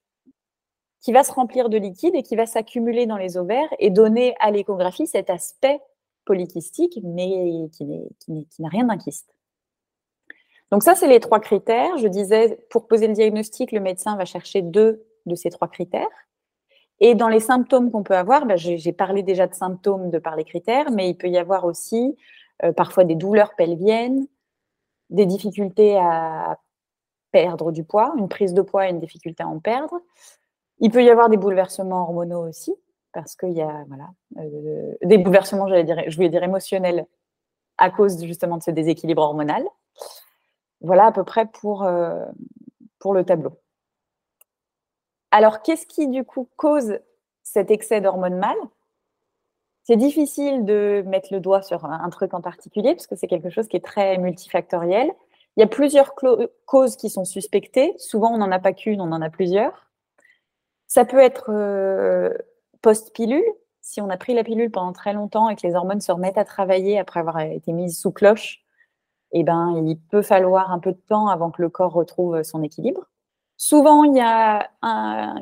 [1.05, 4.33] qui va se remplir de liquide et qui va s'accumuler dans les ovaires et donner
[4.39, 5.79] à l'échographie cet aspect
[6.25, 7.85] polykystique, mais qui
[8.57, 8.95] n'a rien d'un.
[10.71, 11.95] Donc ça, c'est les trois critères.
[11.99, 16.07] Je disais, pour poser le diagnostic, le médecin va chercher deux de ces trois critères.
[16.99, 20.35] Et dans les symptômes qu'on peut avoir, ben, j'ai parlé déjà de symptômes de par
[20.35, 22.17] les critères, mais il peut y avoir aussi
[22.63, 24.25] euh, parfois des douleurs pelviennes,
[25.11, 26.57] des difficultés à
[27.31, 30.01] perdre du poids, une prise de poids et une difficulté à en perdre.
[30.79, 32.73] Il peut y avoir des bouleversements hormonaux aussi,
[33.13, 33.85] parce qu'il y a
[34.37, 37.07] euh, des bouleversements, je voulais dire émotionnels,
[37.77, 39.63] à cause justement de ce déséquilibre hormonal.
[40.81, 42.25] Voilà à peu près pour, euh,
[42.99, 43.57] pour le tableau.
[45.31, 46.99] Alors, qu'est-ce qui du coup cause
[47.43, 48.55] cet excès d'hormones mâles?
[49.83, 53.49] C'est difficile de mettre le doigt sur un, truc en particulier parce que c'est quelque
[53.49, 55.11] chose qui est très multifactoriel.
[55.57, 56.15] Il y a plusieurs
[56.65, 57.93] causes qui sont suspectées.
[57.97, 59.87] Souvent, on n'en a pas qu'une, on en a plusieurs.
[60.87, 62.33] Ça peut être euh,
[62.81, 63.45] post-pilule.
[63.81, 66.37] Si on a pris la pilule pendant très longtemps et que les hormones se remettent
[66.37, 68.63] à travailler après avoir été mises sous cloche,
[69.31, 72.63] eh ben, il peut falloir un peu de temps avant que le corps retrouve son
[72.63, 73.05] équilibre.
[73.57, 75.39] Souvent, il y a un,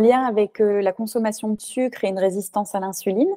[0.00, 3.32] lien avec la consommation de sucre et une résistance à l'insuline.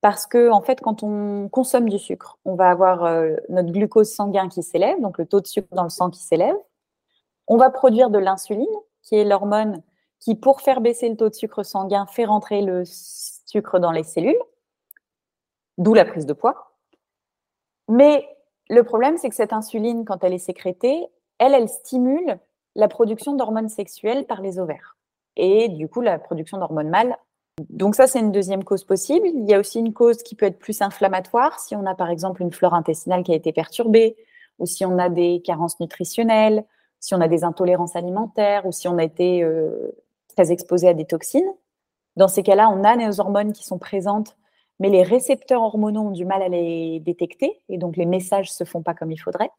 [0.00, 3.10] Parce que, en fait, quand on consomme du sucre, on va avoir
[3.48, 6.56] notre glucose sanguin qui s'élève, donc le taux de sucre dans le sang qui s'élève.
[7.46, 8.66] On va produire de l'insuline,
[9.02, 9.82] qui est l'hormone
[10.24, 14.04] qui, pour faire baisser le taux de sucre sanguin, fait rentrer le sucre dans les
[14.04, 14.40] cellules,
[15.76, 16.72] d'où la prise de poids.
[17.88, 18.26] Mais
[18.70, 21.06] le problème, c'est que cette insuline, quand elle est sécrétée,
[21.38, 22.38] elle, elle stimule
[22.74, 24.96] la production d'hormones sexuelles par les ovaires
[25.36, 27.16] et du coup la production d'hormones mâles.
[27.68, 29.26] Donc ça, c'est une deuxième cause possible.
[29.26, 32.08] Il y a aussi une cause qui peut être plus inflammatoire si on a par
[32.08, 34.16] exemple une flore intestinale qui a été perturbée
[34.58, 36.64] ou si on a des carences nutritionnelles,
[36.98, 39.92] si on a des intolérances alimentaires ou si on a été euh,
[40.34, 41.50] très exposé à des toxines.
[42.16, 44.36] Dans ces cas-là, on a nos hormones qui sont présentes,
[44.80, 48.64] mais les récepteurs hormonaux ont du mal à les détecter et donc les messages se
[48.64, 49.50] font pas comme il faudrait.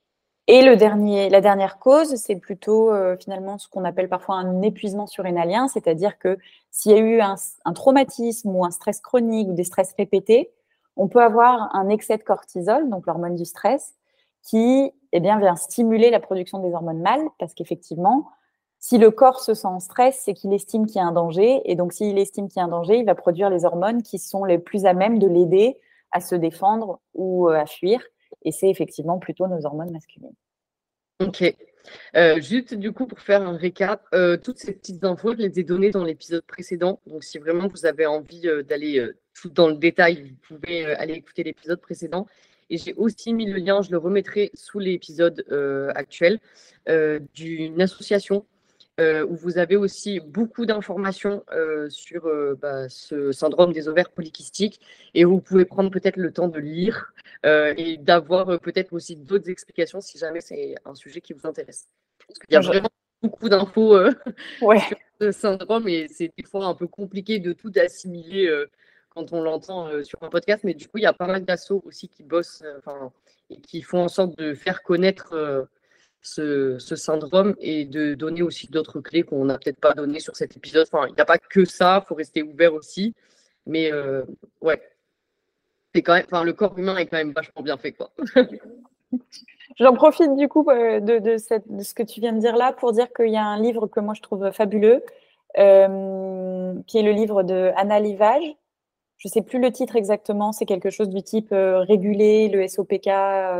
[0.47, 4.61] Et le dernier, la dernière cause, c'est plutôt euh, finalement ce qu'on appelle parfois un
[4.61, 6.37] épuisement surrénalien, c'est-à-dire que
[6.69, 7.35] s'il y a eu un,
[7.65, 10.51] un, traumatisme ou un stress chronique ou des stress répétés,
[10.97, 13.95] on peut avoir un excès de cortisol, donc l'hormone du stress,
[14.43, 18.29] qui eh bien, vient stimuler la production des hormones mâles, parce qu'effectivement,
[18.87, 21.59] si le corps se sent en stress, c'est qu'il estime qu'il y a un danger,
[21.65, 24.19] et donc s'il estime qu'il y a un danger, il va produire les hormones qui
[24.19, 25.79] sont les plus à même de l'aider
[26.11, 27.99] à se défendre ou euh, à fuir.
[28.43, 30.35] Et c'est effectivement plutôt nos hormones masculines.
[31.19, 31.51] Ok.
[32.15, 35.59] Euh, juste du coup, pour faire un récap, euh, toutes ces petites infos, je les
[35.59, 36.99] ai données dans l'épisode précédent.
[37.07, 41.41] Donc, si vraiment vous avez envie d'aller tout dans le détail, vous pouvez aller écouter
[41.41, 42.27] l'épisode précédent.
[42.69, 45.43] Et j'ai aussi mis le lien, je le remettrai sous l'épisode
[45.95, 46.39] actuel,
[47.33, 48.45] d'une association
[48.97, 54.09] euh, où vous avez aussi beaucoup d'informations euh, sur euh, bah, ce syndrome des ovaires
[54.09, 54.79] polykystiques
[55.13, 60.01] et vous pouvez prendre peut-être le temps de lire et d'avoir peut-être aussi d'autres explications
[60.01, 61.89] si jamais c'est un sujet qui vous intéresse.
[62.25, 62.89] Parce qu'il y a vraiment
[63.21, 63.95] beaucoup d'infos
[64.59, 68.51] sur ce syndrome et c'est des fois un peu compliqué de tout assimiler
[69.09, 71.83] quand on l'entend sur un podcast, mais du coup, il y a pas mal d'assauts
[71.85, 72.63] aussi qui bossent
[73.51, 75.67] et qui font en sorte de faire connaître
[76.25, 80.57] ce, syndrome et de donner aussi d'autres clés qu'on n'a peut-être pas données sur cet
[80.57, 80.87] épisode.
[80.91, 83.13] Enfin, il n'y a pas que ça, il faut rester ouvert aussi.
[83.65, 84.23] Mais euh,
[84.61, 84.81] ouais,
[85.93, 87.91] c'est quand même, enfin, le corps humain est quand même vachement bien fait.
[87.91, 88.11] quoi.
[89.79, 93.11] J'en profite du coup euh, de, ce que tu viens de dire là pour dire
[93.13, 95.03] qu'il y a un livre que moi je trouve fabuleux,
[95.57, 98.55] euh, qui est le livre de Anna Livage.
[99.17, 103.07] Je ne sais plus le titre exactement, c'est quelque chose du type réguler le SOPK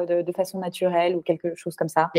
[0.07, 2.11] de, façon naturelle ou quelque chose comme ça.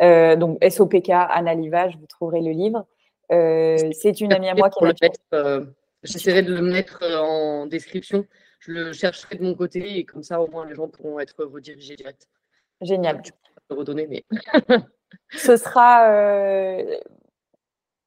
[0.00, 2.86] Euh, donc SOPK, Anna Livage, vous trouverez le livre.
[3.32, 4.92] Euh, c'est une amie à moi qui le
[5.34, 5.64] euh,
[6.02, 8.26] J'essaierai de le mettre en description.
[8.60, 11.44] Je le chercherai de mon côté et comme ça, au moins, les gens pourront être
[11.44, 12.28] redirigés direct.
[12.80, 13.22] Génial.
[13.22, 14.24] Tu peux le redonner, mais.
[15.30, 16.08] ce sera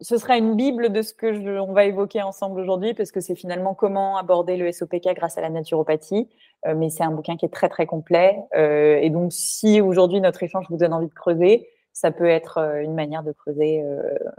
[0.02, 3.36] ce sera une bible de ce que on va évoquer ensemble aujourd'hui, parce que c'est
[3.36, 6.30] finalement comment aborder le SOPK grâce à la naturopathie.
[6.66, 8.38] Euh, mais c'est un bouquin qui est très très complet.
[8.56, 12.58] Euh, et donc, si aujourd'hui notre échange vous donne envie de creuser, ça peut être
[12.58, 13.84] euh, une manière de creuser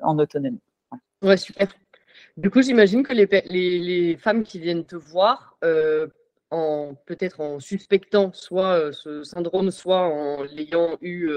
[0.02, 0.60] en autonomie.
[1.22, 1.36] Ouais.
[1.36, 1.68] super.
[2.36, 5.58] Du coup, j'imagine que les, les, femmes qui viennent te voir,
[6.50, 11.30] en peut-être en suspectant soit ce syndrome, soit en l'ayant eu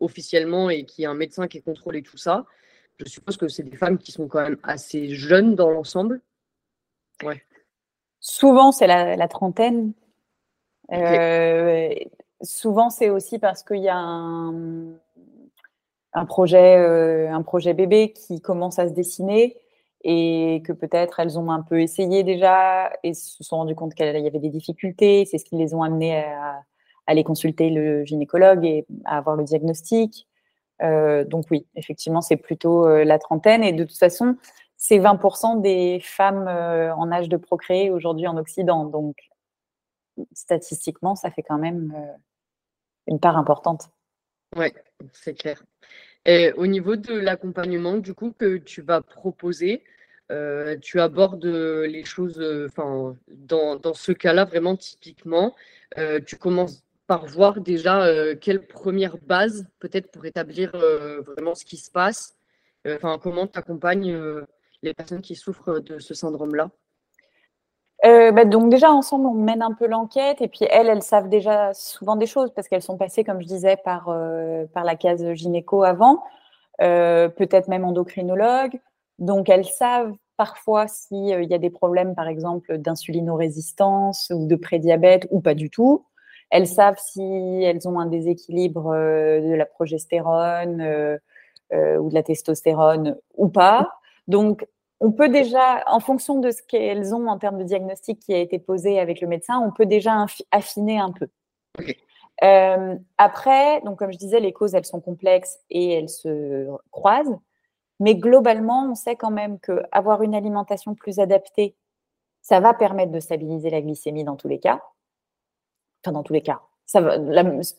[0.00, 2.46] officiellement et qui y a un médecin qui contrôle tout ça,
[2.98, 6.20] je suppose que c'est des femmes qui sont quand même assez jeunes dans l'ensemble.
[7.22, 7.42] Ouais.
[8.20, 9.92] Souvent, c'est la, trentaine.
[10.90, 11.94] Euh,
[12.42, 14.96] souvent, c'est aussi parce qu'il y a un,
[16.26, 19.56] projet, euh, un projet bébé qui commence à se dessiner
[20.04, 24.06] et que peut-être elles ont un peu essayé déjà et se sont rendues compte qu'il
[24.06, 25.24] y avait des difficultés.
[25.26, 26.62] C'est ce qui les ont amenées à
[27.06, 30.26] aller consulter le gynécologue et à avoir le diagnostic.
[30.82, 33.62] Euh, donc oui, effectivement, c'est plutôt la trentaine.
[33.62, 34.36] Et de toute façon,
[34.76, 38.86] c'est 20% des femmes en âge de procréer aujourd'hui en Occident.
[38.86, 39.16] Donc
[40.32, 41.94] statistiquement, ça fait quand même
[43.06, 43.90] une part importante.
[44.56, 44.66] Oui,
[45.12, 45.62] c'est clair.
[46.56, 49.82] Au niveau de l'accompagnement, du coup, que tu vas proposer,
[50.80, 52.38] tu abordes les choses,
[53.28, 55.54] dans, ce cas-là, vraiment typiquement,
[56.26, 61.64] tu commences par voir déjà euh, quelle première base peut-être pour établir euh, vraiment ce
[61.64, 62.36] qui se passe
[62.86, 64.18] euh, Enfin, comment tu accompagnes
[64.82, 66.70] les personnes qui souffrent de ce syndrome-là?
[68.02, 71.72] Bah, donc déjà ensemble on mène un peu l'enquête et puis elles elles savent déjà
[71.74, 74.06] souvent des choses parce qu'elles sont passées comme je disais par
[74.74, 76.22] par la case gynéco avant
[76.78, 78.80] peut-être même endocrinologue
[79.20, 85.28] donc elles savent parfois s'il y a des problèmes par exemple d'insulinorésistance ou de prédiabète
[85.30, 86.04] ou pas du tout
[86.52, 91.18] elles savent si elles ont un déséquilibre euh, de la progestérone, euh,
[91.98, 93.88] ou de la testostérone ou pas.
[94.28, 94.66] Donc,
[95.02, 98.38] on peut déjà, en fonction de ce qu'elles ont en termes de diagnostic qui a
[98.38, 101.26] été posé avec le médecin, on peut déjà affiner un peu.
[102.44, 107.36] Euh, après, donc comme je disais, les causes, elles sont complexes et elles se croisent.
[107.98, 111.74] Mais globalement, on sait quand même qu'avoir une alimentation plus adaptée,
[112.40, 114.82] ça va permettre de stabiliser la glycémie dans tous les cas.
[116.04, 116.60] Enfin, dans tous les cas.
[116.86, 117.18] Ça va,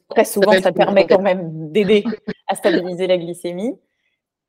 [0.10, 2.04] très souvent, ça permet quand même d'aider
[2.48, 3.78] à stabiliser la glycémie.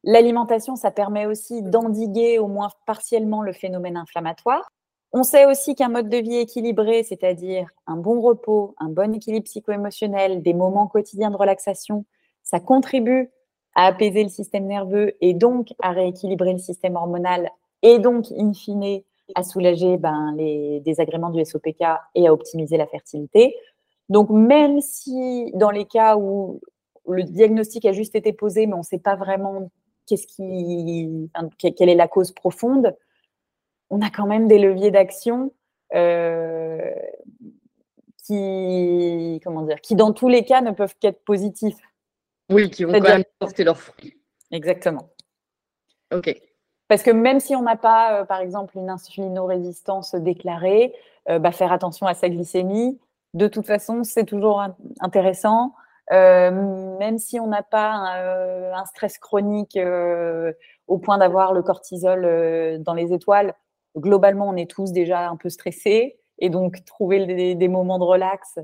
[0.06, 4.70] L'alimentation, ça permet aussi d'endiguer au moins partiellement le phénomène inflammatoire.
[5.12, 9.44] On sait aussi qu'un mode de vie équilibré, c'est-à-dire un bon repos, un bon équilibre
[9.44, 12.04] psycho-émotionnel, des moments quotidiens de relaxation,
[12.42, 13.30] ça contribue
[13.74, 17.50] à apaiser le système nerveux et donc à rééquilibrer le système hormonal
[17.82, 19.02] et donc, in fine,
[19.34, 21.82] à soulager ben, les désagréments du SOPK
[22.14, 23.54] et à optimiser la fertilité.
[24.08, 26.60] Donc, même si dans les cas où
[27.06, 29.70] le diagnostic a juste été posé, mais on ne sait pas vraiment
[30.06, 32.96] qu'est-ce qui, quelle est la cause profonde,
[33.90, 35.52] on a quand même des leviers d'action
[35.94, 36.92] euh,
[38.24, 41.78] qui, comment dire, qui dans tous les cas ne peuvent qu'être positifs.
[42.50, 44.18] Oui, qui vont quand même porter leurs fruits.
[44.50, 45.10] Exactement.
[46.12, 46.34] Ok.
[46.88, 50.94] Parce que même si on n'a pas, euh, par exemple, une insulinorésistance déclarée,
[51.28, 52.98] euh, bah, faire attention à sa glycémie,
[53.32, 54.62] de toute façon, c'est toujours
[55.00, 55.74] intéressant.
[56.12, 60.52] Euh, même si on n'a pas euh, un, stress chronique euh,
[60.86, 63.54] au point d'avoir le cortisol dans les étoiles,
[63.96, 66.18] globalement, on est tous déjà un peu stressés.
[66.38, 68.58] Et donc, trouver des, moments de relax,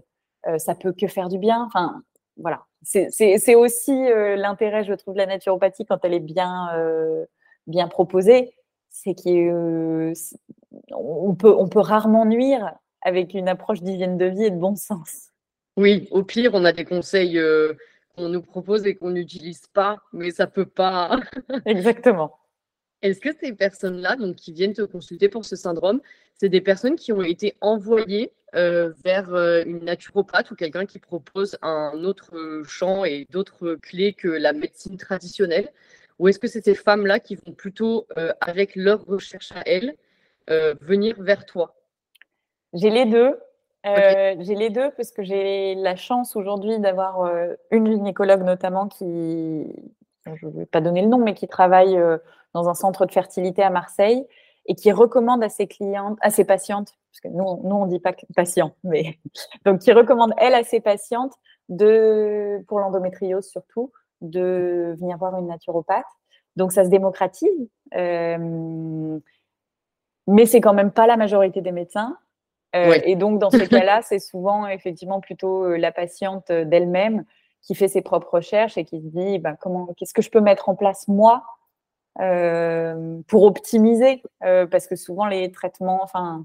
[0.58, 1.64] ça peut que faire du bien.
[1.64, 2.02] Enfin,
[2.36, 2.64] voilà.
[2.82, 3.92] C'est aussi
[4.36, 6.68] l'intérêt, je trouve, de la naturopathie quand elle est bien,
[7.68, 8.54] bien proposée.
[8.90, 10.14] C'est qu'on
[11.36, 15.29] peut, on peut rarement nuire avec une approche d'hygiène de vie et de bon sens.
[15.80, 17.72] Oui, au pire, on a des conseils euh,
[18.14, 21.18] qu'on nous propose et qu'on n'utilise pas, mais ça peut pas.
[21.64, 22.38] Exactement.
[23.00, 26.02] Est-ce que ces personnes-là, donc qui viennent te consulter pour ce syndrome,
[26.34, 30.98] c'est des personnes qui ont été envoyées euh, vers euh, une naturopathe ou quelqu'un qui
[30.98, 35.72] propose un autre champ et d'autres clés que la médecine traditionnelle?
[36.18, 38.06] Ou est-ce que c'est ces femmes-là qui vont plutôt,
[38.42, 39.94] avec leur recherche à elles,
[40.82, 41.74] venir vers toi?
[42.74, 43.34] J'ai les deux.
[43.86, 48.88] Euh, j'ai les deux parce que j'ai la chance aujourd'hui d'avoir euh, une gynécologue notamment
[48.88, 49.74] qui,
[50.26, 52.18] je ne vais pas donner le nom, mais qui travaille euh,
[52.52, 54.26] dans un centre de fertilité à Marseille
[54.66, 58.00] et qui recommande à ses clientes, à ses patientes, parce que nous, nous on dit
[58.00, 59.18] pas patients, mais
[59.64, 61.32] donc qui recommande elle à ses patientes
[61.70, 66.04] de, pour l'endométriose surtout, de venir voir une naturopathe.
[66.56, 69.20] Donc ça se démocratise, mais
[70.46, 72.18] c'est quand même pas la majorité des médecins.
[72.76, 77.24] Euh, et donc, dans ces cas-là, c'est souvent effectivement plutôt euh, la patiente euh, d'elle-même
[77.62, 80.40] qui fait ses propres recherches et qui se dit bah, comment, qu'est-ce que je peux
[80.40, 81.44] mettre en place moi
[83.28, 86.44] pour optimiser Parce que souvent, les traitements, enfin,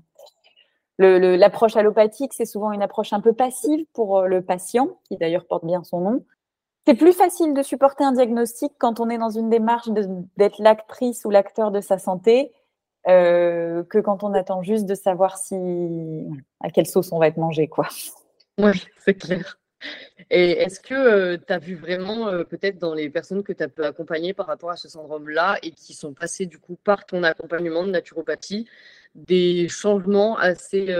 [1.00, 5.66] l'approche allopathique, c'est souvent une approche un peu passive pour le patient, qui d'ailleurs porte
[5.66, 6.26] bien son nom.
[6.86, 9.90] C'est plus facile de supporter un diagnostic quand on est dans une démarche
[10.38, 12.54] d'être l'actrice ou l'acteur de sa santé
[13.08, 15.56] euh, que quand on attend juste de savoir si
[16.60, 17.88] à quelle sauce on va être mangé, quoi.
[18.58, 19.60] Oui, c'est clair.
[20.32, 23.62] Et est-ce que euh, tu as vu vraiment, euh, peut-être dans les personnes que tu
[23.62, 27.06] as pu accompagner par rapport à ce syndrome-là et qui sont passées du coup par
[27.06, 28.68] ton accompagnement de naturopathie,
[29.14, 30.94] des changements assez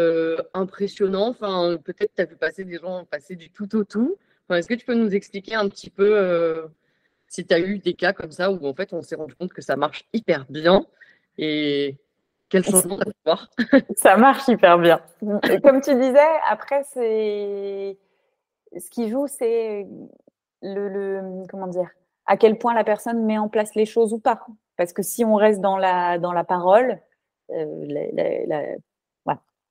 [0.54, 1.30] impressionnants?
[1.30, 4.16] Enfin, peut-être tu as vu passer des gens passer du tout au tout.
[4.48, 6.70] Enfin, est-ce que tu peux nous expliquer un petit peu
[7.28, 9.54] si tu as eu des cas comme ça où en fait on s'est rendu compte
[9.54, 10.86] que ça marche hyper bien
[11.38, 11.98] et
[12.50, 13.50] quel changement voir
[13.96, 15.02] Ça marche hyper bien.
[15.64, 16.20] Comme tu disais,
[16.50, 17.98] après, c'est
[18.78, 19.88] ce qui joue, c'est
[20.62, 21.90] le, comment dire,
[22.26, 24.46] à quel point la personne met en place les choses ou pas.
[24.78, 27.00] Parce que si on reste dans la, dans la parole,
[27.52, 28.76] euh,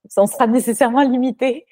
[0.09, 1.67] ça en sera nécessairement limité.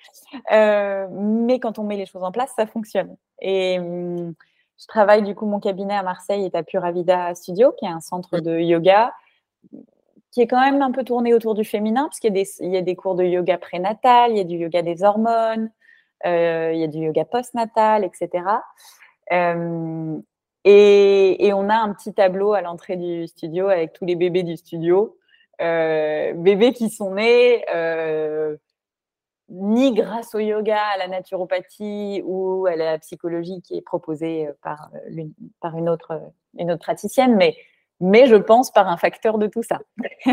[0.52, 3.16] Euh, mais quand on met les choses en place, ça fonctionne.
[3.40, 4.34] Et hum,
[4.78, 7.90] je travaille du coup, mon cabinet à Marseille est à Pura Vida Studio, qui est
[7.90, 9.12] un centre de yoga
[10.32, 12.96] qui est quand même un peu tourné autour du féminin, parce qu'il y, a des
[12.96, 15.70] cours de yoga prénatal, il y a du yoga des hormones,
[16.24, 18.44] euh, il y a du yoga postnatal, etc.
[19.30, 20.18] Euh,
[20.64, 24.56] et, on a un petit tableau à l'entrée du studio avec tous les bébés du
[24.56, 25.18] studio,
[25.60, 27.64] euh, bébés qui sont nés
[29.54, 34.90] ni grâce au yoga, à la naturopathie ou à la psychologie qui est proposée par,
[35.74, 36.22] une autre
[36.80, 37.54] praticienne, mais
[38.02, 39.80] mais je pense par un facteur de tout ça.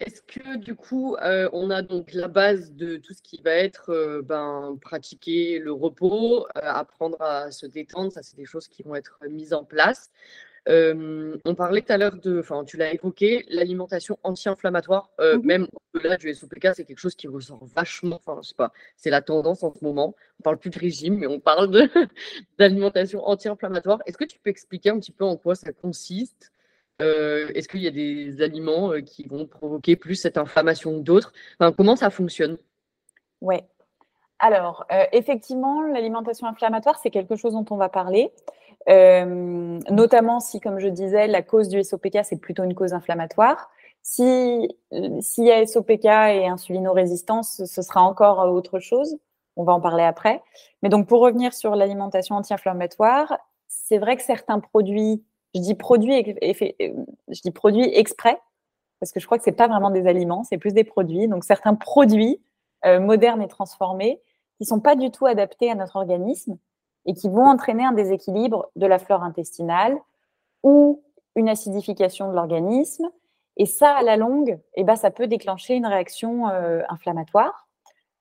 [0.00, 3.52] est-ce que du coup, euh, on a donc la base de tout ce qui va
[3.52, 8.82] être euh, ben, pratiquer le repos, apprendre à se détendre, ça c'est des choses qui
[8.82, 10.10] vont être mises en place.
[10.68, 16.16] On parlait tout à l'heure de, enfin tu l'as évoqué, l'alimentation anti-inflammatoire, mmh même au-delà
[16.16, 19.62] du SOPK, c'est quelque chose qui ressort vachement, enfin je sais pas, c'est la tendance
[19.62, 20.14] en ce moment.
[20.40, 21.70] On parle plus de régime, mais on parle
[22.58, 24.00] d'alimentation anti-inflammatoire.
[24.06, 26.52] Est-ce que tu peux expliquer un petit peu en quoi ça consiste?
[27.00, 31.04] Euh, est-ce qu'il y a des aliments euh, qui vont provoquer plus cette inflammation que
[31.04, 31.32] d'autres?
[31.76, 32.58] Comment ça fonctionne?
[33.40, 33.56] Oui.
[34.38, 38.32] Alors, euh, effectivement, l'alimentation inflammatoire, c'est quelque chose dont on va parler.
[38.86, 43.70] notamment si, comme je disais, la cause du SOPK, c'est plutôt une cause inflammatoire.
[44.02, 44.68] Si
[45.20, 49.18] s'il y a SOPK et insulinorésistance, ce sera encore autre chose.
[49.56, 50.42] On va en parler après.
[50.82, 55.22] Mais donc, pour revenir sur l'alimentation anti-inflammatoire, c'est vrai que certains produits
[55.54, 58.38] je dis produit, euh, je dis produit exprès
[59.00, 61.28] parce que je crois que c'est pas vraiment des aliments, c'est plus des produits.
[61.28, 62.40] Donc certains produits
[62.84, 64.20] euh, modernes et transformés
[64.58, 66.58] qui sont pas du tout adaptés à notre organisme
[67.06, 69.96] et qui vont entraîner un déséquilibre de la flore intestinale
[70.62, 71.02] ou
[71.36, 73.08] une acidification de l'organisme.
[73.56, 77.68] Et ça, à la longue, eh ben, ça peut déclencher une réaction euh, inflammatoire.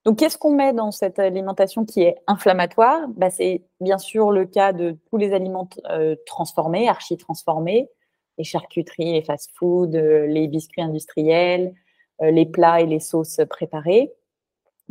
[0.06, 3.08] Donc, qu'est-ce qu'on met dans cette alimentation qui est inflammatoire?
[3.10, 7.90] Bah, C'est bien sûr le cas de tous les aliments euh, transformés, archi-transformés,
[8.38, 11.74] les charcuteries, les fast-foods, euh, les biscuits industriels,
[12.20, 14.12] les plats et les sauces préparées.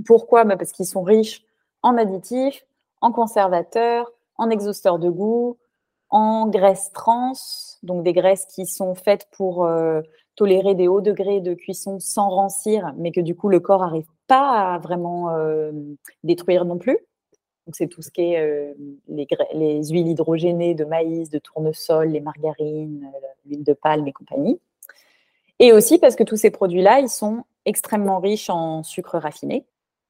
[0.05, 0.45] Pourquoi?
[0.45, 1.45] Bah, Parce qu'ils sont riches
[1.83, 2.67] en additifs,
[3.01, 5.57] en conservateurs, en exhausteurs de goût,
[6.11, 7.33] en graisses trans,
[7.83, 9.67] donc des graisses qui sont faites pour
[10.37, 14.07] tolérer des hauts degrés de cuisson sans rancir, mais que du coup le corps arrive
[14.27, 15.73] pas à vraiment euh,
[16.23, 16.99] détruire non plus.
[17.67, 18.75] Donc, c'est tout ce qui est euh,
[19.09, 24.13] les, les, huiles hydrogénées de maïs, de tournesol, les margarines, euh, l'huile de palme et
[24.13, 24.61] compagnie.
[25.59, 29.65] Et aussi parce que tous ces produits-là, ils sont extrêmement riches en sucre raffiné.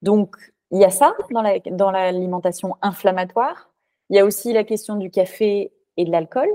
[0.07, 0.37] Donc,
[0.71, 3.71] il y a ça dans l'alimentation la, inflammatoire.
[4.09, 6.49] Il y a aussi la question du café et de l'alcool.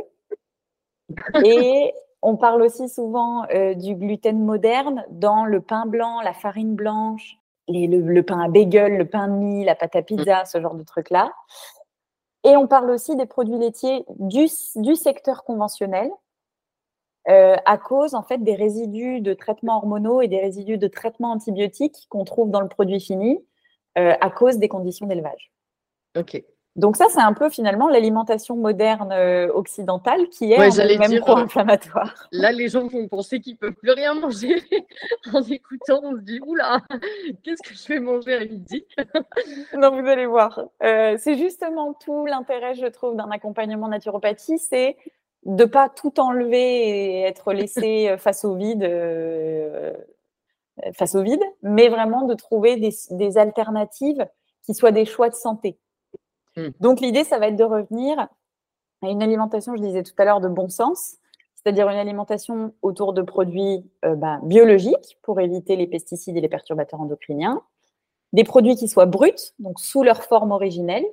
[1.46, 3.46] Et on parle aussi souvent
[3.76, 7.38] du gluten moderne dans le pain blanc, la farine blanche,
[7.68, 10.84] le, pain à bagel, le pain de mie, la pâte à pizza, ce genre de
[10.84, 11.32] trucs-là.
[12.44, 14.48] Et on parle aussi des produits laitiers du,
[14.96, 16.10] secteur conventionnel
[17.30, 21.32] euh, à cause en fait des résidus de traitements hormonaux et des résidus de traitements
[21.32, 23.40] antibiotiques qu'on trouve dans le produit fini
[23.98, 25.52] euh, à cause des conditions d'élevage.
[26.18, 26.44] Ok.
[26.78, 32.30] Donc ça, c'est un peu finalement l'alimentation moderne euh, occidentale qui est ouais, même pro-inflammatoire.
[32.32, 34.56] Là, les gens vont penser qu'ils ne peuvent plus rien manger
[35.34, 36.00] en écoutant.
[36.02, 36.80] On se dit, oula,
[37.44, 38.86] qu'est-ce que je vais manger à midi?
[39.78, 40.62] Non, vous allez voir.
[40.82, 44.96] C'est justement tout l'intérêt, je trouve, d'un accompagnement naturopathie, c'est
[45.44, 48.84] de pas tout enlever et être laissé euh, face au vide.
[50.94, 54.26] face au vide, mais vraiment de trouver des alternatives
[54.64, 55.78] qui soient des choix de santé.
[56.56, 56.70] Mmh.
[56.80, 58.28] Donc l'idée, ça va être de revenir
[59.02, 61.18] à une alimentation, je disais tout à l'heure, de bon sens,
[61.56, 66.50] c'est-à-dire une alimentation autour de produits euh, bah, biologiques pour éviter les pesticides et les
[66.50, 67.62] perturbateurs endocriniens,
[68.34, 71.06] des produits qui soient bruts, donc sous leur forme originelle,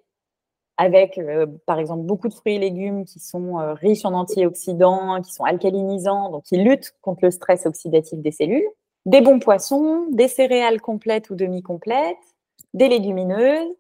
[0.79, 5.21] avec euh, par exemple beaucoup de fruits et légumes qui sont euh, riches en antioxydants,
[5.21, 8.69] qui sont alcalinisants, donc qui luttent contre le stress oxydatif des cellules,
[9.05, 12.17] des bons poissons, des céréales complètes ou demi-complètes,
[12.75, 13.75] des légumineuses,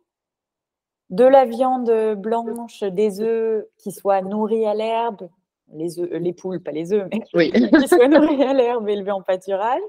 [1.11, 5.29] de la viande blanche, des œufs qui soient nourris à l'herbe,
[5.73, 9.23] les, œufs, les poules, pas les œufs, mais qui soient nourris à l'herbe, élevés en
[9.23, 9.81] pâturage,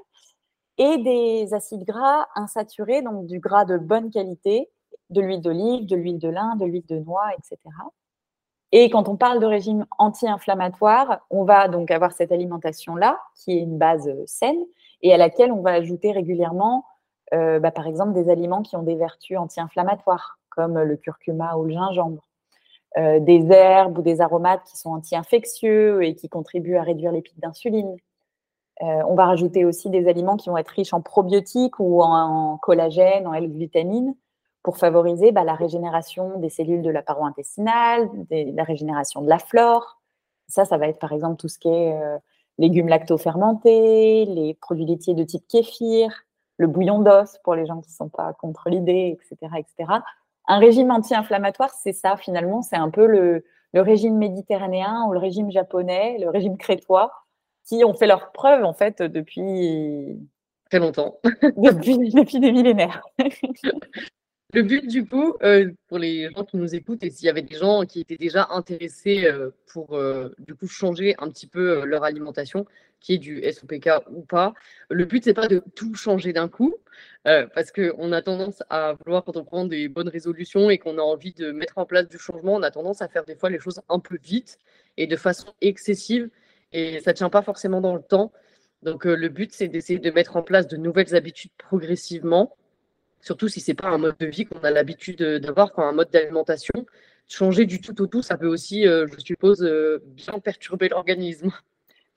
[0.77, 4.69] et des acides gras insaturés, donc du gras de bonne qualité,
[5.09, 7.57] de l'huile d'olive, de l'huile de lin, de l'huile de noix, etc.
[8.71, 13.61] Et quand on parle de régime anti-inflammatoire, on va donc avoir cette alimentation-là, qui est
[13.61, 14.63] une base saine,
[15.01, 16.85] et à laquelle on va ajouter régulièrement,
[17.33, 21.63] euh, bah, par exemple, des aliments qui ont des vertus anti-inflammatoires comme le curcuma ou
[21.63, 22.21] le gingembre.
[22.97, 27.21] Euh, des herbes ou des aromates qui sont anti-infectieux et qui contribuent à réduire les
[27.21, 27.95] pics d'insuline.
[28.81, 32.57] Euh, on va rajouter aussi des aliments qui vont être riches en probiotiques ou en,
[32.57, 34.15] collagène, en L-glutamine,
[34.63, 39.39] pour favoriser bah, la régénération des cellules de la paroi intestinale, la régénération de la
[39.39, 40.01] flore.
[40.47, 42.17] Ça, ça va être par exemple tout ce qui est euh,
[42.57, 46.25] légumes lacto-fermentés, les produits laitiers de type kéfir,
[46.57, 50.01] le bouillon d'os pour les gens qui ne sont pas contre l'idée, etc., etc
[50.49, 55.51] un régime anti-inflammatoire, c'est ça finalement, c'est un peu le, régime méditerranéen ou le régime
[55.51, 57.11] japonais, le régime crétois,
[57.65, 60.17] qui ont fait leur preuve en fait depuis
[60.69, 63.03] très longtemps, depuis, des millénaires.
[64.51, 67.43] Le but, du coup, euh, pour les gens qui nous écoutent, et s'il y avait
[67.43, 71.85] des gens qui étaient déjà intéressés euh, pour euh, du coup changer un petit peu
[71.85, 72.65] leur alimentation,
[72.99, 74.55] qui est du SOPK ou pas,
[74.89, 76.75] le but, c'est pas de tout changer d'un coup,
[77.23, 81.01] parce qu'on a tendance à vouloir, quand on prend des bonnes résolutions et qu'on a
[81.01, 83.59] envie de mettre en place du changement, on a tendance à faire des fois les
[83.59, 84.57] choses un peu vite
[84.97, 86.29] et de façon excessive,
[86.73, 88.31] et ça ne tient pas forcément dans le temps.
[88.81, 92.55] Donc, le but, c'est d'essayer de mettre en place de nouvelles habitudes progressivement
[93.21, 96.09] Surtout si ce n'est pas un mode de vie qu'on a l'habitude d'avoir, un mode
[96.11, 96.85] d'alimentation.
[97.27, 101.51] Changer du tout au tout, ça peut aussi, euh, je suppose, euh, bien perturber l'organisme.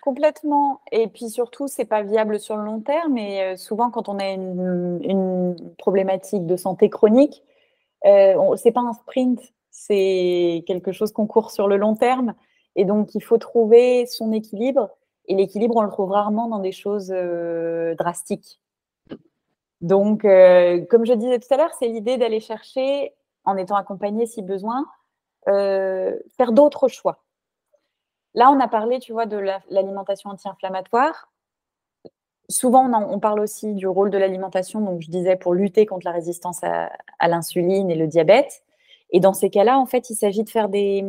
[0.00, 0.80] Complètement.
[0.90, 3.18] Et puis surtout, c'est pas viable sur le long terme.
[3.18, 7.42] Et euh, souvent, quand on a une, problématique de santé chronique,
[8.07, 9.40] euh, c'est pas un sprint,
[9.70, 12.34] c'est quelque chose qu'on court sur le long terme.
[12.74, 14.90] Et donc, il faut trouver son équilibre.
[15.26, 17.14] Et l'équilibre, on le trouve rarement dans des choses
[17.98, 18.61] drastiques.
[19.83, 23.14] Donc, euh, comme je disais tout à l'heure, c'est l'idée d'aller chercher,
[23.45, 24.87] en étant accompagné si besoin,
[25.49, 27.24] euh, faire d'autres choix.
[28.35, 29.37] Là, on a parlé, tu vois, de
[29.68, 31.30] l'alimentation anti-inflammatoire.
[32.49, 36.12] Souvent, on, parle aussi du rôle de l'alimentation, donc je disais, pour lutter contre la
[36.12, 36.91] résistance à,
[37.28, 38.62] l'insuline et le diabète.
[39.11, 41.05] Et dans ces cas-là, en fait, il s'agit de faire des,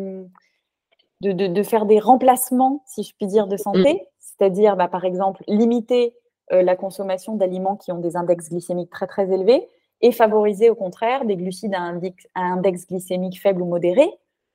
[1.22, 4.08] de, faire des remplacements, si je puis dire, de santé, mmh.
[4.20, 6.16] c'est-à-dire, bah, par exemple, limiter
[6.52, 9.68] la consommation d'aliments qui ont des index glycémiques très très élevés
[10.04, 11.80] et favoriser au contraire des glucides à,
[12.36, 14.08] index, glycémique faible ou modéré.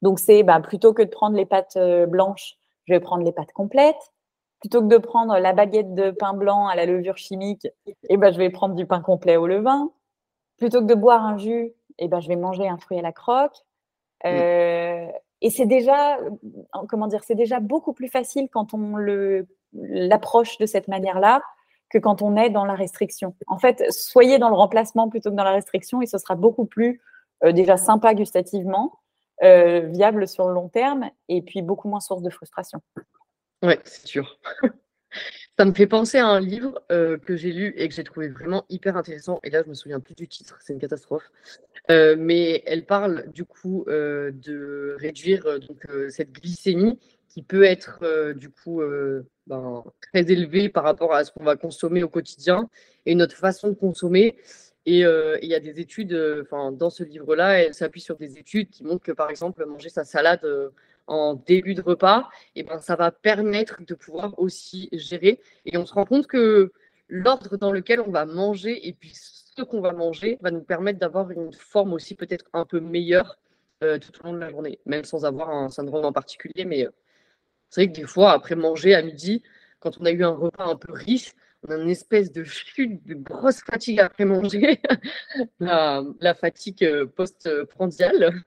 [0.02, 3.32] Donc c'est bah, plutôt que de prendre les pâtes euh, blanches, je vais prendre les
[3.32, 4.12] pâtes complètes.
[4.60, 7.66] Plutôt que de prendre la baguette de pain blanc à la levure chimique,
[8.08, 9.90] eh ben, je vais prendre du pain complet au levain.
[10.58, 13.12] Plutôt que de boire un jus, eh ben, je vais manger un fruit à la
[13.12, 13.56] croque.
[14.26, 15.06] Euh,
[15.40, 16.18] et c'est déjà,
[16.88, 18.96] comment dire, c'est déjà beaucoup plus facile quand on
[19.72, 21.40] l'approche de cette manière-là
[21.90, 23.34] que quand on est dans la restriction.
[23.46, 26.66] En fait, soyez dans le remplacement plutôt que dans la restriction et ce sera beaucoup
[26.66, 27.00] plus
[27.44, 29.00] euh, déjà sympa gustativement,
[29.42, 32.80] euh, viable sur le long terme et puis beaucoup moins source de frustration.
[33.62, 34.38] Oui, c'est sûr.
[35.58, 38.28] Ça me fait penser à un livre euh, que j'ai lu et que j'ai trouvé
[38.28, 39.40] vraiment hyper intéressant.
[39.42, 41.30] Et là, je me souviens plus du titre, c'est une catastrophe.
[41.88, 46.98] mais elle parle du coup de réduire donc, cette glycémie
[47.44, 51.56] peut être euh, du coup euh, ben, très élevé par rapport à ce qu'on va
[51.56, 52.68] consommer au quotidien
[53.06, 54.36] et notre façon de consommer.
[54.86, 56.14] Et euh, il y a des études,
[56.50, 60.04] dans ce livre-là, elle s'appuie sur des études qui montrent que par exemple manger sa
[60.04, 60.46] salade
[61.06, 65.40] en début de repas, et ben ça va permettre de pouvoir aussi gérer.
[65.66, 66.72] Et on se rend compte que
[67.08, 70.98] l'ordre dans lequel on va manger et puis ce qu'on va manger va nous permettre
[70.98, 73.38] d'avoir une forme aussi peut-être un peu meilleure
[73.80, 76.86] tout au long de la journée, même sans avoir un syndrome en particulier, mais
[77.70, 79.42] c'est vrai que des fois, après manger à midi,
[79.80, 81.34] quand on a eu un repas un peu riche,
[81.66, 84.80] on a une espèce de chute, de grosse fatigue après manger,
[85.60, 88.44] la, fatigue euh, post-prandiale.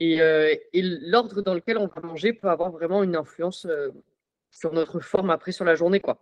[0.00, 3.90] Euh, et, l'ordre dans lequel on va manger peut avoir vraiment une influence euh,
[4.50, 6.00] sur notre forme après sur la journée.
[6.00, 6.18] quoi.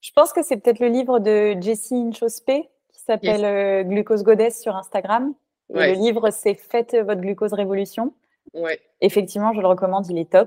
[0.00, 4.74] Je pense que c'est peut-être le livre de Jessie Inchospé qui s'appelle Glucose Goddess sur
[4.74, 5.32] Instagram.
[5.74, 8.12] Et le livre, c'est Faites votre glucose révolution.
[8.52, 8.80] Ouais.
[9.00, 10.46] Effectivement, je le recommande, il est top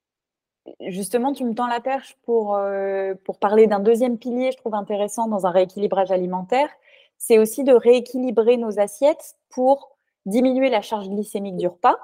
[0.88, 4.76] justement, tu me tends la perche pour, euh, pour parler d'un deuxième pilier, je trouve
[4.76, 6.70] intéressant dans un rééquilibrage alimentaire.
[7.18, 9.96] C'est aussi de rééquilibrer nos assiettes pour
[10.26, 11.98] diminuer la charge glycémique du repas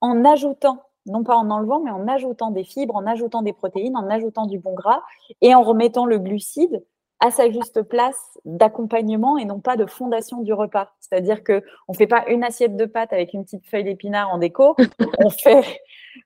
[0.00, 3.96] en ajoutant, non pas en enlevant, mais en ajoutant des fibres, en ajoutant des protéines,
[3.96, 5.02] en ajoutant du bon gras
[5.40, 6.84] et en remettant le glucide
[7.20, 10.92] à sa juste place d'accompagnement et non pas de fondation du repas.
[10.98, 14.38] C'est-à-dire que on fait pas une assiette de pâtes avec une petite feuille d'épinard en
[14.38, 14.76] déco,
[15.18, 15.30] on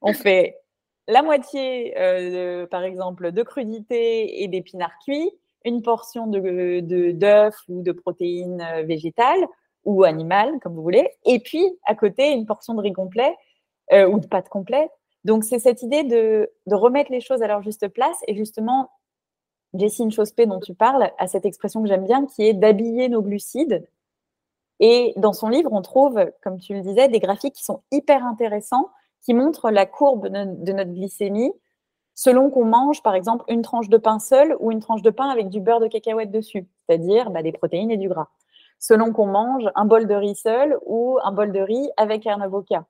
[0.02, 0.56] on fait
[1.08, 5.30] la moitié, euh, par exemple, de crudité et d'épinards cuits,
[5.64, 6.80] une portion de,
[7.12, 9.46] d'œufs ou de protéines euh, végétales
[9.84, 13.36] ou animales, comme vous voulez, et puis à côté, une portion de riz complet
[13.92, 14.90] euh, ou de pâtes complètes.
[15.24, 18.16] Donc, c'est cette idée de, remettre les choses à leur juste place.
[18.26, 18.90] Et justement,
[19.74, 23.22] Jessine Chospé, dont tu parles, a cette expression que j'aime bien, qui est d'habiller nos
[23.22, 23.88] glucides.
[24.78, 28.24] Et dans son livre, on trouve, comme tu le disais, des graphiques qui sont hyper
[28.24, 28.90] intéressants
[29.26, 31.52] qui montre la courbe de notre glycémie
[32.14, 35.28] selon qu'on mange, par exemple, une tranche de pain seul ou une tranche de pain
[35.28, 38.28] avec du beurre de cacahuète dessus, c'est-à-dire bah, des protéines et du gras.
[38.78, 42.40] Selon qu'on mange un bol de riz seul ou un bol de riz avec un
[42.40, 42.86] avocat.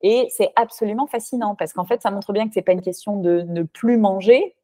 [0.00, 2.80] Et c'est absolument fascinant parce qu'en fait, ça montre bien que ce n'est pas une
[2.80, 4.54] question de ne plus manger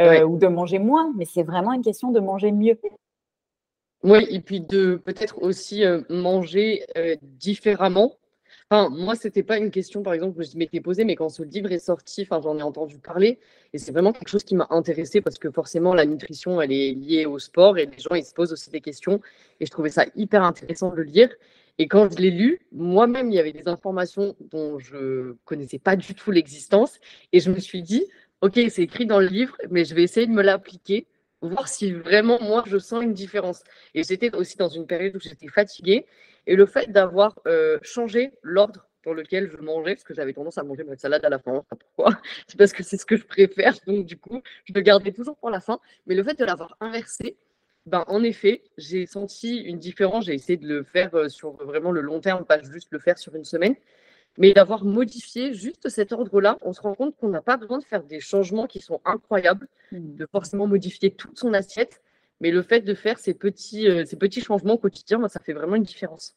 [0.00, 2.78] euh, ou de manger moins, mais c'est vraiment une question de manger mieux.
[4.04, 8.12] Oui, et puis de peut-être aussi euh, manger euh, différemment
[8.70, 11.42] Enfin, moi, c'était pas une question, par exemple, que je m'étais posée, mais quand ce
[11.42, 13.38] livre est sorti, j'en ai entendu parler,
[13.72, 16.92] et c'est vraiment quelque chose qui m'a intéressée parce que forcément, la nutrition, elle est
[16.92, 19.20] liée au sport et les gens, ils se posent aussi des questions,
[19.60, 21.28] et je trouvais ça hyper intéressant de le lire.
[21.78, 25.96] Et quand je l'ai lu, moi-même, il y avait des informations dont je connaissais pas
[25.96, 26.98] du tout l'existence.
[27.32, 28.04] Et je me suis dit,
[28.42, 31.06] OK, c'est écrit dans le livre, mais je vais essayer de me l'appliquer,
[31.40, 33.62] voir si vraiment moi, je sens une différence.
[33.94, 36.06] Et j'étais aussi dans une période où j'étais fatiguée.
[36.46, 40.58] Et le fait d'avoir euh, changé l'ordre dans lequel je mangeais, parce que j'avais tendance
[40.58, 41.64] à manger ma salade à la fin.
[41.68, 42.20] Pourquoi?
[42.46, 43.74] C'est parce que c'est ce que je préfère.
[43.86, 45.80] Donc, du coup, je le gardais toujours pour la fin.
[46.06, 47.36] Mais le fait de l'avoir inversé,
[47.86, 50.26] ben, en effet, j'ai senti une différence.
[50.26, 53.18] J'ai essayé de le faire euh, sur vraiment le long terme, pas juste le faire
[53.18, 53.74] sur une semaine.
[54.38, 57.84] Mais d'avoir modifié juste cet ordre-là, on se rend compte qu'on n'a pas besoin de
[57.84, 60.14] faire des changements qui sont incroyables, mmh.
[60.16, 62.00] de forcément modifier toute son assiette.
[62.42, 65.54] Mais le fait de faire ces petits, euh, ces petits changements quotidiens, ben, ça fait
[65.54, 66.36] vraiment une différence.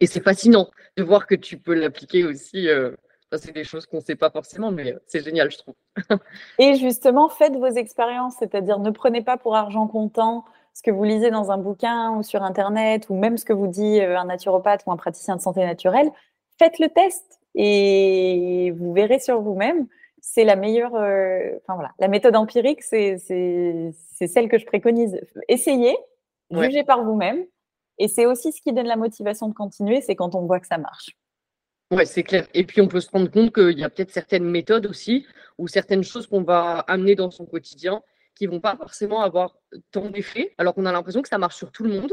[0.00, 2.68] Et c'est fascinant de voir que tu peux l'appliquer aussi.
[2.68, 2.90] Euh,
[3.32, 5.74] c'est des choses qu'on ne sait pas forcément, mais euh, c'est génial, je trouve.
[6.58, 10.44] et justement, faites vos expériences, c'est-à-dire ne prenez pas pour argent comptant
[10.74, 13.66] ce que vous lisez dans un bouquin ou sur Internet, ou même ce que vous
[13.66, 16.10] dit euh, un naturopathe ou un praticien de santé naturelle.
[16.58, 19.86] Faites le test et vous verrez sur vous-même.
[20.28, 25.20] C'est la meilleure, enfin voilà, la méthode empirique, c'est celle que je préconise.
[25.48, 25.96] Essayez,
[26.50, 27.46] jugez par vous-même
[27.98, 30.66] et c'est aussi ce qui donne la motivation de continuer, c'est quand on voit que
[30.66, 31.16] ça marche.
[31.92, 32.48] Oui, c'est clair.
[32.54, 35.24] Et puis on peut se rendre compte qu'il y a peut-être certaines méthodes aussi,
[35.58, 38.02] ou certaines choses qu'on va amener dans son quotidien
[38.34, 39.56] qui vont pas forcément avoir
[39.92, 42.12] tant d'effet, alors qu'on a l'impression que ça marche sur tout le monde.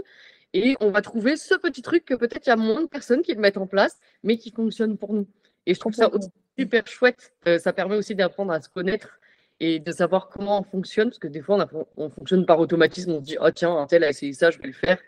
[0.54, 3.24] Et on va trouver ce petit truc que peut-être il y a moins de personnes
[3.24, 5.28] qui le mettent en place, mais qui fonctionne pour nous.
[5.66, 7.34] Et je trouve ça aussi super chouette.
[7.48, 9.20] Euh, ça permet aussi d'apprendre à se connaître
[9.60, 13.12] et de savoir comment on fonctionne, parce que des fois on, on fonctionne par automatisme,
[13.12, 15.00] on se dit, oh tiens, un tel a essayé ça, je vais le faire.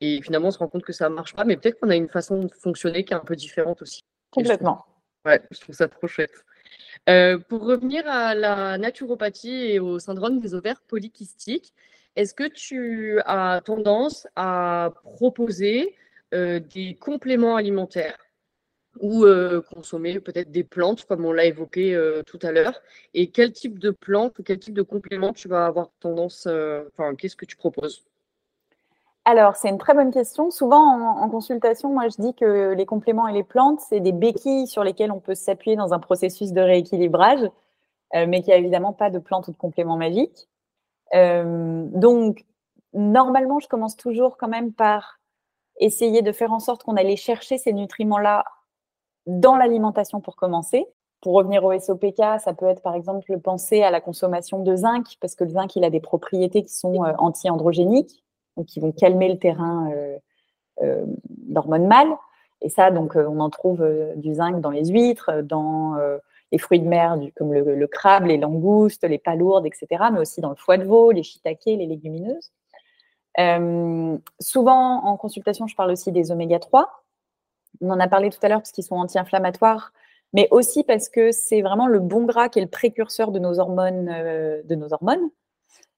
[0.00, 1.96] Et finalement, on se rend compte que ça ne marche pas, mais peut-être qu'on a
[1.96, 4.04] une façon de fonctionner qui est un peu différente aussi.
[4.30, 4.84] Complètement.
[5.24, 6.44] ouais, je trouve ça trop chouette.
[7.08, 11.72] Euh, pour revenir à la naturopathie et au syndrome des ovaires polykystiques,
[12.16, 15.94] est-ce que tu as tendance à proposer
[16.34, 18.18] euh, des compléments alimentaires?
[19.00, 22.80] Ou euh, consommer peut-être des plantes, comme on l'a évoqué tout à l'heure
[23.14, 27.14] Et quel type de plantes ou quel type de compléments tu vas avoir tendance, enfin,
[27.14, 28.04] qu'est-ce que tu proposes?
[29.28, 30.52] Alors, c'est une très bonne question.
[30.52, 34.68] Souvent, en, consultation, moi, je dis que les compléments et les plantes, c'est des béquilles
[34.68, 37.42] sur lesquelles on peut s'appuyer dans un processus de rééquilibrage,
[38.14, 40.48] euh, mais qu'il n'y a évidemment pas de plantes ou de compléments magiques.
[41.14, 42.44] Euh, donc,
[42.94, 45.18] normalement, je commence toujours quand même par
[45.80, 48.44] essayer de faire en sorte qu'on allait chercher ces nutriments-là
[49.26, 50.86] dans l'alimentation pour commencer.
[51.20, 55.16] Pour revenir au SOPK, ça peut être par exemple penser à la consommation de zinc,
[55.20, 58.22] parce que le zinc, il a des propriétés qui sont euh, anti-androgéniques
[58.56, 60.16] donc qui vont calmer le terrain euh,
[60.82, 62.16] euh, d'hormones mâles.
[62.62, 65.94] Et ça, donc, on en trouve du zinc dans les huîtres, dans
[66.52, 70.48] les fruits de mer comme le, crabe, les langoustes, les palourdes, etc., mais aussi dans
[70.48, 72.50] le foie de veau, les shiitakes, les légumineuses.
[74.40, 76.88] souvent, en consultation, je parle aussi des oméga 3.
[77.80, 79.92] On en a parlé tout à l'heure parce qu'ils sont anti-inflammatoires,
[80.32, 83.58] mais aussi parce que c'est vraiment le bon gras qui est le précurseur de nos
[83.58, 84.06] hormones.
[84.64, 85.30] de nos hormones.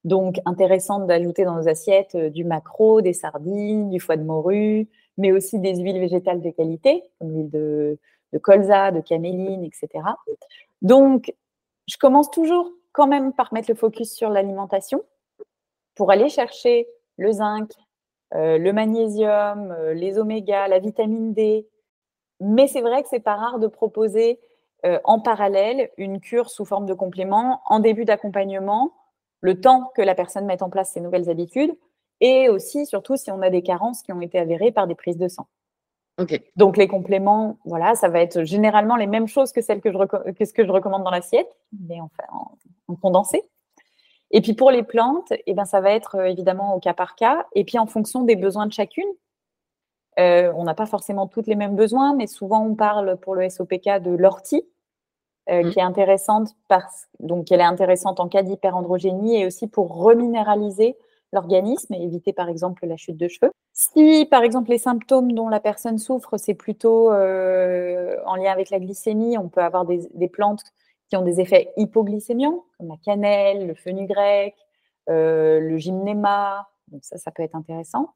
[0.05, 4.89] Donc, intéressant d'ajouter dans nos assiettes euh, du maquereau, des sardines, du foie de morue,
[5.17, 7.99] mais aussi des huiles végétales de qualité, comme l'huile de,
[8.41, 9.89] colza, de caméline, etc.
[10.83, 11.35] Donc,
[11.89, 15.03] je commence toujours quand même par mettre le focus sur l'alimentation
[15.95, 17.88] pour aller chercher le zinc, euh,
[18.33, 21.69] le magnésium, euh, les omégas, la vitamine D.
[22.41, 24.41] Mais c'est vrai que c'est pas rare de proposer
[25.03, 28.93] en parallèle une cure sous forme de complément en début d'accompagnement
[29.41, 31.77] le temps que la personne mette en place ses nouvelles habitudes,
[32.21, 35.19] et aussi, surtout, si on a des carences qui ont été avérées par des prises
[35.19, 35.47] de sang.
[36.57, 40.33] Donc les compléments, voilà, ça va être généralement les mêmes choses que celles que, je
[40.33, 41.49] que ce que je recommande dans l'assiette,
[41.87, 42.11] mais en,
[42.89, 43.43] en, condensé.
[44.31, 47.17] Et puis pour les plantes, eh ben, ça va être euh, évidemment au cas par
[47.17, 49.09] cas, et puis en fonction des besoins de chacune.
[50.19, 53.49] Euh, on n'a pas forcément tous les mêmes besoins, mais souvent on parle pour le
[53.49, 54.67] SOPK de l'ortie,
[55.49, 55.71] euh, mmh.
[55.71, 60.99] qui est intéressante parce donc elle est intéressante en cas d'hyperandrogénie et aussi pour reminéraliser
[61.33, 63.53] l'organisme et éviter par exemple la chute de cheveux.
[63.73, 68.71] Si par exemple les symptômes dont la personne souffre, c'est plutôt euh, en lien avec
[68.71, 70.65] la glycémie, on peut avoir des, des, plantes
[71.09, 74.55] qui ont des effets hypoglycémiants, comme la cannelle, le fenugrec,
[75.09, 78.11] euh, le gymnéma, donc ça, ça peut être intéressant.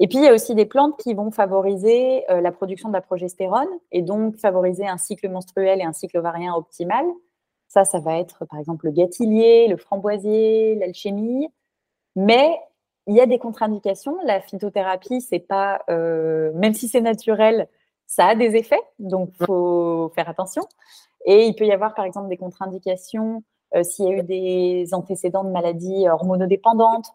[0.00, 2.94] Et puis, il y a aussi des plantes qui vont favoriser euh, la production de
[2.94, 7.04] la progestérone et donc favoriser un cycle menstruel et un cycle ovarien optimal.
[7.66, 11.48] Ça, ça va être par exemple le gâtillier, le framboisier, l'alchimie.
[12.14, 12.58] Mais
[13.08, 14.18] il y a des contre-indications.
[14.24, 17.68] La phytothérapie, c'est pas, euh, même si c'est naturel,
[18.06, 20.62] ça a des effets, donc il faut faire attention.
[21.24, 23.42] Et il peut y avoir par exemple des contre-indications
[23.74, 27.10] euh, s'il y a eu des antécédents de maladies hormonodépendantes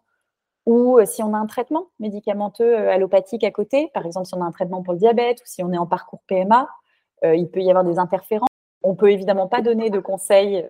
[0.66, 4.46] ou si on a un traitement médicamenteux allopathique à côté, par exemple si on a
[4.46, 6.70] un traitement pour le diabète ou si on est en parcours PMA,
[7.24, 8.48] il peut y avoir des interférences.
[8.82, 10.66] On peut évidemment pas donner de conseils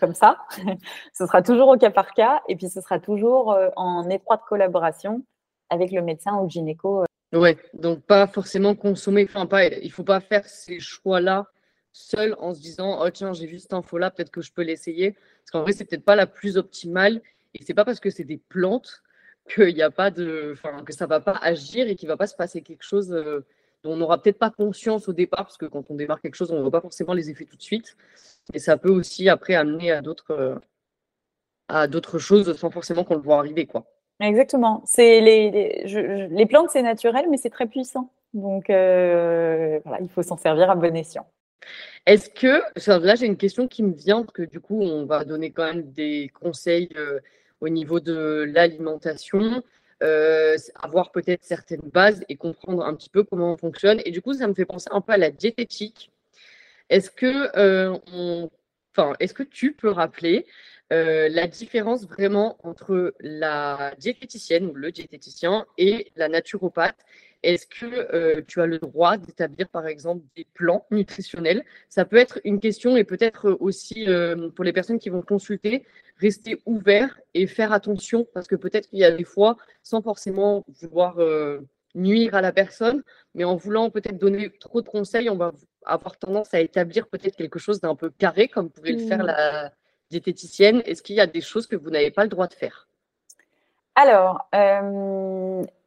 [0.00, 0.38] comme ça.
[1.12, 5.22] ce sera toujours au cas par cas et puis ce sera toujours en étroite collaboration
[5.68, 7.04] avec le médecin ou le gynéco.
[7.32, 11.46] Ouais, donc pas forcément consommer, enfin pas, il faut pas faire ces choix-là
[11.92, 14.62] seul en se disant oh tiens j'ai vu cette info là peut-être que je peux
[14.62, 17.20] l'essayer parce qu'en vrai c'est peut-être pas la plus optimale
[17.54, 19.02] et c'est pas parce que c'est des plantes
[19.48, 22.84] qu'il y a que ça va pas agir et qu'il va pas se passer quelque
[22.84, 23.44] chose euh,
[23.82, 26.50] dont on n'aura peut-être pas conscience au départ parce que quand on démarre quelque chose
[26.50, 27.96] on ne voit pas forcément les effets tout de suite
[28.54, 30.54] et ça peut aussi après amener à d'autres euh,
[31.68, 33.86] à d'autres choses sans forcément qu'on le voit arriver quoi.
[34.20, 34.82] Exactement.
[34.86, 40.70] C'est les, plantes c'est naturel mais c'est très puissant donc euh, il faut s'en servir
[40.70, 41.26] à bon escient.
[42.06, 42.62] Est-ce que,
[43.04, 45.64] là j'ai une question qui me vient, parce que du coup on va donner quand
[45.64, 47.20] même des conseils euh,
[47.60, 49.62] au niveau de l'alimentation,
[50.02, 54.00] euh, avoir peut-être certaines bases et comprendre un petit peu comment on fonctionne.
[54.04, 56.10] Et du coup ça me fait penser un peu à la diététique.
[56.90, 57.96] Est-ce que, euh,
[59.20, 60.46] est-ce que tu peux rappeler
[60.90, 66.98] la différence vraiment entre la diététicienne ou le diététicien et la naturopathe
[67.42, 71.64] est-ce que euh, tu as le droit d'établir, par exemple, des plans nutritionnels?
[71.88, 75.84] Ça peut être une question et peut-être aussi euh, pour les personnes qui vont consulter,
[76.18, 80.64] rester ouvert et faire attention parce que peut-être qu'il y a des fois, sans forcément
[80.80, 81.60] vouloir euh,
[81.94, 83.02] nuire à la personne,
[83.34, 85.52] mais en voulant peut-être donner trop de conseils, on va
[85.84, 89.26] avoir tendance à établir peut-être quelque chose d'un peu carré, comme pourrait le faire mmh.
[89.26, 89.72] la
[90.10, 90.82] diététicienne.
[90.86, 92.88] Est-ce qu'il y a des choses que vous n'avez pas le droit de faire?
[93.94, 94.48] Alors,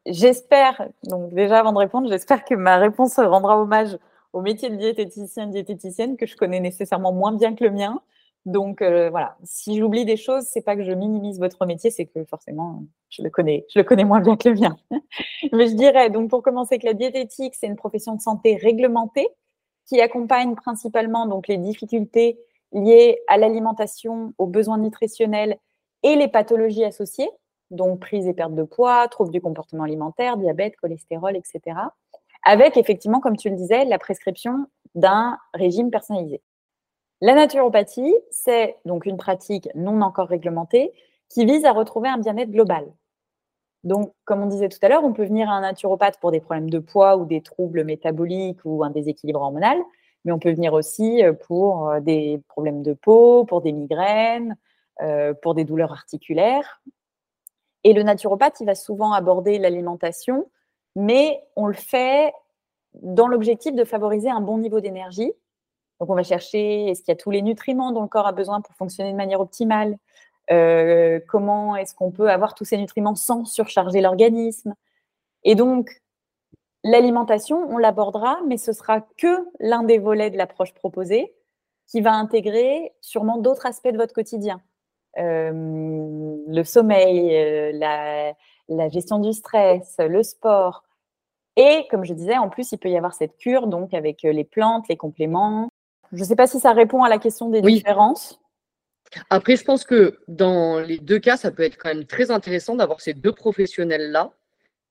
[0.06, 3.98] j'espère, donc déjà avant de répondre, j'espère que ma réponse rendra hommage
[4.34, 8.02] au métier de diététicien, diététicienne que je connais nécessairement moins bien que le mien.
[8.46, 12.06] Donc euh, voilà, si j'oublie des choses, c'est pas que je minimise votre métier, c'est
[12.06, 14.78] que forcément je le connais, je le connais moins bien que le mien.
[15.52, 19.28] Mais je dirais donc pour commencer que la diététique, c'est une profession de santé réglementée
[19.88, 22.40] qui accompagne principalement donc les difficultés
[22.72, 25.58] liées à l'alimentation, aux besoins nutritionnels
[26.04, 27.30] et les pathologies associées
[27.76, 31.78] donc prise et perte de poids, troubles du comportement alimentaire, diabète, cholestérol, etc.
[32.44, 36.42] Avec effectivement, comme tu le disais, la prescription d'un régime personnalisé.
[37.22, 40.94] La naturopathie, c'est donc une pratique non encore réglementée
[41.30, 42.86] qui vise à retrouver un bien-être global.
[43.84, 46.40] Donc, comme on disait tout à l'heure, on peut venir à un naturopathe pour des
[46.40, 49.78] problèmes de poids ou des troubles métaboliques ou un déséquilibre hormonal,
[50.26, 54.58] mais on peut venir aussi euh, pour euh, des problèmes de peau, pour des migraines,
[55.02, 56.82] euh, pour des douleurs articulaires,
[57.86, 60.50] et le naturopathe, il va souvent aborder l'alimentation,
[60.96, 62.34] mais on le fait
[62.96, 65.32] dans l'objectif de favoriser un bon niveau d'énergie.
[66.00, 68.32] Donc, on va chercher est-ce qu'il y a tous les nutriments dont le corps a
[68.32, 70.00] besoin pour fonctionner de manière optimale?
[70.50, 74.74] Euh, Comment est-ce qu'on peut avoir tous ces nutriments sans surcharger l'organisme?
[75.44, 76.02] Et donc,
[76.84, 81.36] l'alimentation, on l'abordera, mais ce sera que l'un des volets de l'approche proposée
[81.86, 84.60] qui va intégrer sûrement d'autres aspects de votre quotidien.
[85.18, 85.52] Euh,
[86.48, 88.34] le sommeil, euh,
[88.68, 90.84] la, gestion du stress, le sport.
[91.56, 94.34] Et comme je disais, en plus, il peut y avoir cette cure, donc avec euh,
[94.34, 95.70] les plantes, les compléments.
[96.12, 98.42] Je ne sais pas si ça répond à la question des différences.
[99.30, 102.76] Après, je pense que dans les deux cas, ça peut être quand même très intéressant
[102.76, 104.34] d'avoir ces deux professionnels-là,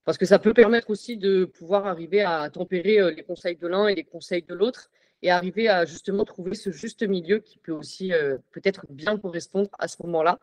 [0.04, 3.88] parce que ça peut permettre aussi de pouvoir arriver à tempérer les conseils de l'un
[3.88, 4.90] et les conseils de l'autre,
[5.24, 9.70] et arriver à justement trouver ce juste milieu qui peut aussi euh, peut-être bien correspondre
[9.78, 10.38] à ce moment-là.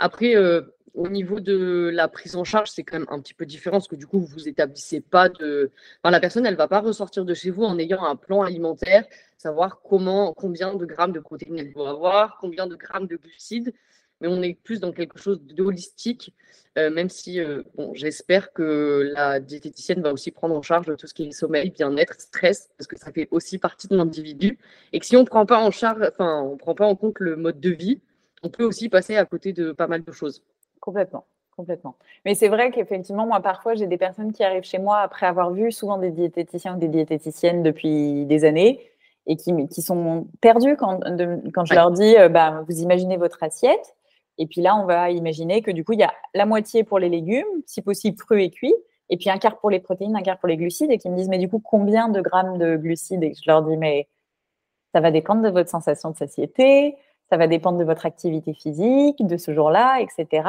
[0.00, 0.62] Après, euh,
[0.94, 3.86] au niveau de la prise en charge, c'est quand même un petit peu différent parce
[3.86, 5.70] que du coup, vous établissez pas de.
[6.02, 9.04] Enfin, la personne, elle va pas ressortir de chez vous en ayant un plan alimentaire,
[9.36, 13.72] savoir comment, combien de grammes de protéines elle doit avoir, combien de grammes de glucides
[14.20, 16.34] mais on est plus dans quelque chose d'holistique,
[16.76, 21.06] euh, même si euh, bon, j'espère que la diététicienne va aussi prendre en charge tout
[21.06, 24.58] ce qui est sommeil, bien-être, stress, parce que ça fait aussi partie de l'individu.
[24.92, 27.18] Et que si on ne prend pas en charge, enfin, on prend pas en compte
[27.20, 28.00] le mode de vie,
[28.42, 30.42] on peut aussi passer à côté de pas mal de choses.
[30.80, 31.26] Complètement.
[31.56, 31.96] Complètement.
[32.24, 35.50] Mais c'est vrai qu'effectivement, moi, parfois, j'ai des personnes qui arrivent chez moi après avoir
[35.52, 38.80] vu souvent des diététiciens ou des diététiciennes depuis des années
[39.26, 41.00] et qui, qui sont perdus quand,
[41.52, 43.96] quand je leur dis euh, bah, vous imaginez votre assiette
[44.38, 46.98] et puis là, on va imaginer que du coup, il y a la moitié pour
[46.98, 48.74] les légumes, si possible crus et cuits,
[49.10, 51.16] et puis un quart pour les protéines, un quart pour les glucides, et qui me
[51.16, 53.22] disent, mais du coup, combien de grammes de glucides?
[53.22, 54.08] Et je leur dis, mais
[54.94, 56.96] ça va dépendre de votre sensation de satiété,
[57.30, 60.48] ça va dépendre de votre activité physique, de ce jour-là, etc.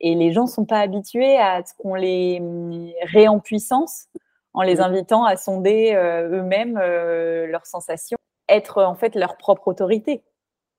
[0.00, 4.08] Et les gens ne sont pas habitués à ce qu'on les hum, ré en puissance
[4.54, 8.18] en les invitant à sonder euh, eux-mêmes euh, leurs sensations,
[8.48, 10.22] être en fait leur propre autorité.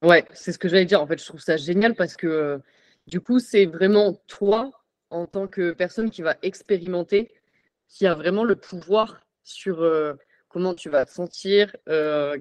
[0.04, 1.01] Ouais, c'est ce que j'allais dire.
[1.01, 2.60] En fait, je trouve ça génial parce que
[3.08, 4.72] du coup, c'est vraiment toi
[5.10, 7.32] en tant que personne qui va expérimenter,
[7.88, 10.14] qui a vraiment le pouvoir sur euh,
[10.49, 12.38] comment tu vas te sentir, euh,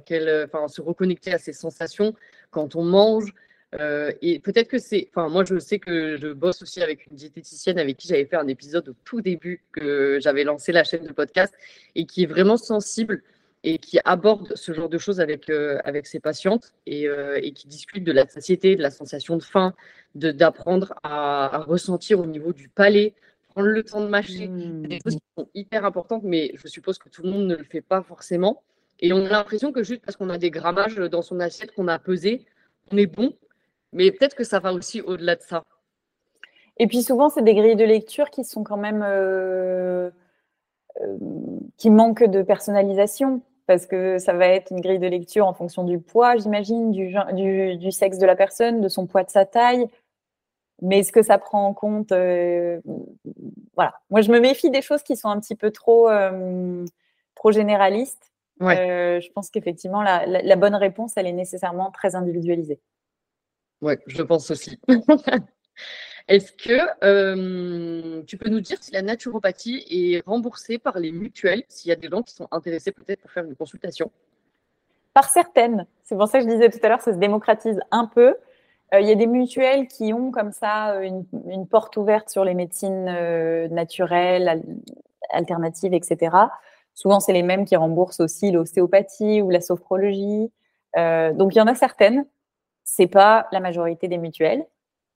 [0.47, 2.15] enfin, se reconnecter à ses sensations
[2.51, 3.33] quand on mange.
[3.81, 7.17] Euh, et peut-être que c'est, enfin moi je sais que je bosse aussi avec une
[7.17, 11.07] diététicienne avec qui j'avais fait un épisode au tout début que j'avais lancé la chaîne
[11.07, 11.55] de podcast
[11.95, 13.23] et qui est vraiment sensible
[13.65, 17.05] et qui aborde ce genre de choses avec, euh, avec ses patientes et,
[17.37, 19.75] et, qui discute de la satiété, de la sensation de faim,
[20.15, 23.15] d'apprendre à, à, ressentir au niveau du palais,
[23.49, 24.51] prendre le temps de mâcher.
[24.83, 25.19] C'est des choses mmh.
[25.19, 28.03] qui sont hyper importantes, mais je suppose que tout le monde ne le fait pas
[28.03, 28.63] forcément.
[29.01, 31.89] Et on a l'impression que juste parce qu'on a des grammages dans son assiette qu'on
[31.89, 32.47] a pesé,
[32.91, 33.35] on est bon.
[33.93, 35.65] Mais peut-être que ça va aussi au-delà de ça.
[36.79, 39.03] Et puis souvent, c'est des grilles de lecture qui sont quand même.
[39.05, 40.11] Euh,
[41.01, 41.17] euh,
[41.79, 43.43] qui manquent de personnalisation.
[43.67, 47.15] Parce que ça va être une grille de lecture en fonction du poids, j'imagine, du,
[47.35, 49.89] du, du, sexe de la personne, de son poids, de sa taille,
[50.83, 52.81] mais est-ce que ça prend en compte euh,
[53.77, 53.95] Voilà.
[54.11, 56.85] Moi, je me méfie des choses qui sont un petit peu trop, euh,
[57.37, 58.33] trop généralistes.
[58.61, 62.81] Euh, je pense qu'effectivement, la, bonne réponse, elle est nécessairement très individualisée.
[63.81, 64.79] Oui, je pense aussi.
[66.29, 71.89] Est-ce que tu peux nous dire si la naturopathie est remboursée par les mutuelles, s'il
[71.89, 74.11] y a des gens qui sont intéressés peut-être pour faire une consultation?
[75.15, 75.87] Par certaines.
[76.05, 78.37] C'est pour ça que je disais tout à l'heure, ça se démocratise un peu.
[78.95, 82.45] Euh, il y a des mutuelles qui ont comme ça euh, une, porte ouverte sur
[82.45, 84.63] les médecines euh, naturelles,
[85.31, 86.37] alternatives, etc.
[86.95, 90.51] Souvent, c'est les mêmes qui remboursent aussi l'ostéopathie ou la sophrologie.
[90.95, 92.27] donc, il y en a certaines.
[92.85, 94.67] C'est pas la majorité des mutuelles,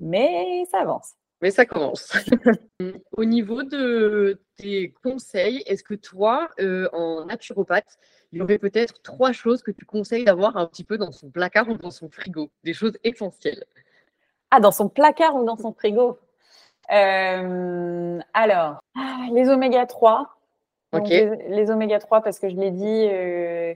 [0.01, 1.15] mais ça avance.
[1.43, 2.13] Mais ça commence.
[3.17, 6.49] Au niveau de tes conseils, est-ce que toi,
[6.93, 7.99] en naturopathe,
[8.33, 11.31] il y aurait peut-être trois choses que tu conseilles d'avoir un petit peu dans son
[11.31, 13.65] placard ou dans son frigo, des choses essentielles.
[14.51, 16.19] Ah, dans son placard ou dans son frigo?
[16.93, 18.81] Euh, Alors,
[19.33, 20.31] les oméga 3.
[20.93, 23.75] Les, oméga 3, parce que je l'ai dit, euh,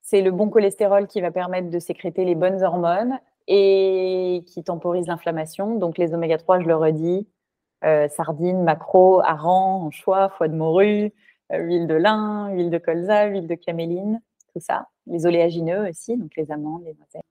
[0.00, 5.06] c'est le bon cholestérol qui va permettre de sécréter les bonnes hormones et qui temporise
[5.06, 5.76] l'inflammation.
[5.76, 7.26] Donc, les oméga 3, je le redis,
[7.84, 11.12] euh, sardines, maquereau, hareng, anchois, foie de morue,
[11.52, 14.20] euh, huile de lin, huile de colza, huile de caméline,
[14.52, 14.86] tout ça.
[15.06, 17.24] Les oléagineux aussi, donc les amandes, les noisettes.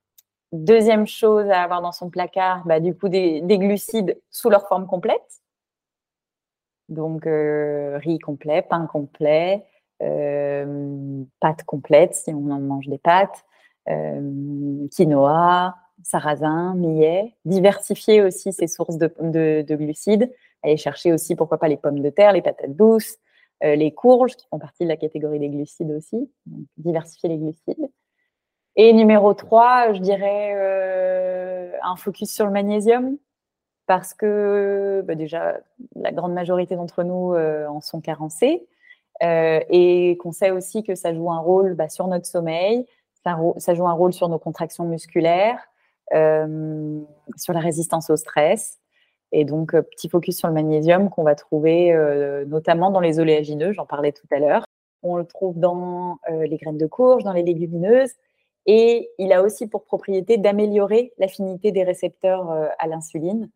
[0.51, 4.87] Deuxième chose à avoir dans son placard, bah, du coup, des, glucides sous leur forme
[4.87, 5.41] complète.
[6.89, 9.65] Donc, euh, riz complet, pain complet,
[11.39, 13.45] pâtes complètes si on en mange des pâtes,
[13.85, 17.33] quinoa, sarrasin, millet.
[17.45, 20.31] Diversifier aussi ses sources de, de, glucides.
[20.63, 23.17] Aller chercher aussi, pourquoi pas, les pommes de terre, les patates douces,
[23.63, 26.31] euh, les courges, qui font partie de la catégorie des glucides aussi,
[26.77, 27.89] diversifier les glucides.
[28.75, 33.17] Et numéro 3, je dirais euh, un focus sur le magnésium,
[33.87, 35.59] parce que bah, déjà,
[35.95, 38.67] la grande majorité d'entre nous euh, en sont carencés,
[39.23, 42.87] et qu'on sait aussi que ça joue un rôle bah, sur notre sommeil,
[43.23, 45.59] ça, joue un rôle sur nos contractions musculaires,
[46.11, 48.81] sur la résistance au stress,
[49.31, 53.19] et donc, euh, petit focus sur le magnésium qu'on va trouver euh, notamment dans les
[53.19, 54.65] oléagineux, j'en parlais tout à l'heure.
[55.03, 58.11] On le trouve dans euh, les graines de courge, dans les légumineuses.
[58.65, 63.49] Et il a aussi pour propriété d'améliorer l'affinité des récepteurs à l'insuline.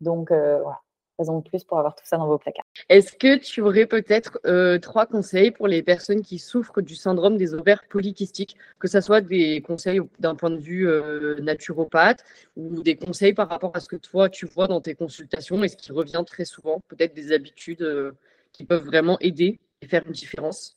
[0.00, 0.80] Donc, voilà,
[1.18, 2.64] raison de plus pour avoir tout ça dans vos placards.
[2.88, 7.36] Est-ce que tu aurais peut-être euh, trois conseils pour les personnes qui souffrent du syndrome
[7.36, 12.24] des ovaires polykystiques, que ce soit des conseils d'un point de vue euh, naturopathe
[12.56, 15.68] ou des conseils par rapport à ce que toi tu vois dans tes consultations et
[15.68, 18.12] ce qui revient très souvent, peut-être des habitudes euh,
[18.52, 20.76] qui peuvent vraiment aider et faire une différence?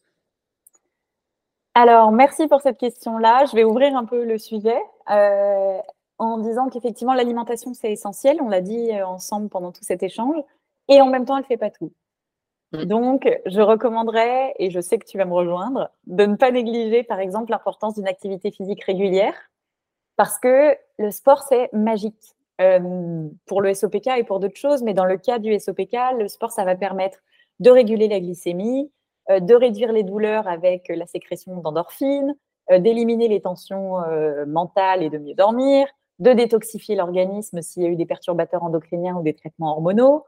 [1.74, 3.46] Alors, merci pour cette question-là.
[3.46, 4.78] Je vais ouvrir un peu le sujet
[6.22, 8.38] en disant qu'effectivement, l'alimentation, c'est essentiel.
[8.42, 10.36] On l'a dit euh, ensemble pendant tout cet échange.
[10.88, 11.92] Et en même temps, elle ne fait pas tout.
[12.74, 12.86] Mm.
[12.86, 17.02] Donc, je recommanderais, et je sais que tu vas me rejoindre, de ne pas négliger,
[17.02, 19.34] par exemple, l'importance d'une activité physique régulière,
[20.16, 24.94] parce que le sport, c'est magique euh, pour le SOPK et pour d'autres choses, mais
[24.94, 27.18] dans le cas du SOPK, le sport, ça va permettre
[27.60, 28.92] de réguler la glycémie,
[29.32, 32.36] euh, de réduire les douleurs avec la sécrétion d'endorphines,
[32.70, 33.98] d'éliminer les tensions
[34.48, 35.88] mentales et de mieux dormir,
[36.22, 40.26] de détoxifier l'organisme s'il y a eu des perturbateurs endocriniens ou des traitements hormonaux.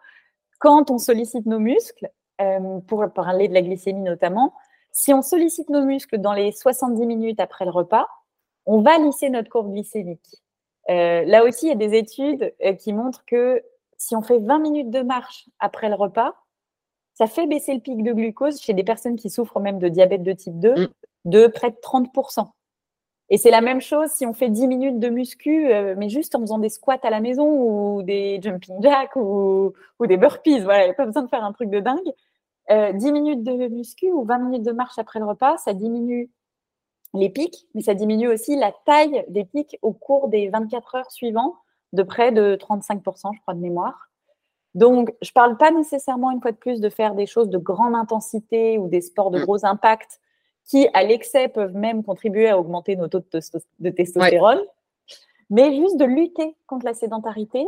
[0.59, 2.09] Quand on sollicite nos muscles,
[2.41, 4.53] euh, pour parler de la glycémie notamment,
[4.91, 8.07] si on sollicite nos muscles dans les 70 minutes après le repas,
[8.65, 10.41] on va lisser notre courbe glycémique.
[10.89, 13.63] Euh, là aussi, il y a des études euh, qui montrent que
[13.97, 16.33] si on fait 20 minutes de marche après le repas,
[17.13, 20.23] ça fait baisser le pic de glucose chez des personnes qui souffrent même de diabète
[20.23, 20.87] de type 2 mm.
[21.25, 22.49] de près de 30%.
[23.30, 26.36] Et c'est la même chose si on fait 10 minutes de muscu, euh, mais juste
[26.36, 30.59] en faisant des squats à la maison ou des jumping jacks ou, des burpees.
[30.59, 32.11] Voilà, il n'y a pas besoin de faire un truc de dingue.
[32.69, 36.30] 10 euh, minutes de muscu ou 20 minutes de marche après le repas, ça diminue
[37.13, 41.11] les pics, mais ça diminue aussi la taille des pics au cours des 24 heures
[41.11, 41.55] suivantes
[41.91, 44.09] de près de 35%, je crois, de mémoire.
[44.74, 47.59] Donc, je ne parle pas nécessairement, une fois de plus, de faire des choses de
[47.59, 49.43] grande intensité ou des sports de mm.
[49.43, 50.19] gros impact
[50.66, 54.61] qui, à l'excès, peuvent même contribuer à augmenter nos taux de, testostérone,
[55.49, 57.66] mais juste de lutter contre la sédentarité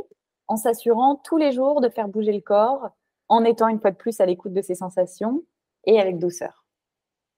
[0.48, 2.90] en s'assurant tous les jours de faire bouger le corps,
[3.28, 5.44] en étant une fois de plus à l'écoute de ses sensations
[5.86, 6.66] et avec douceur.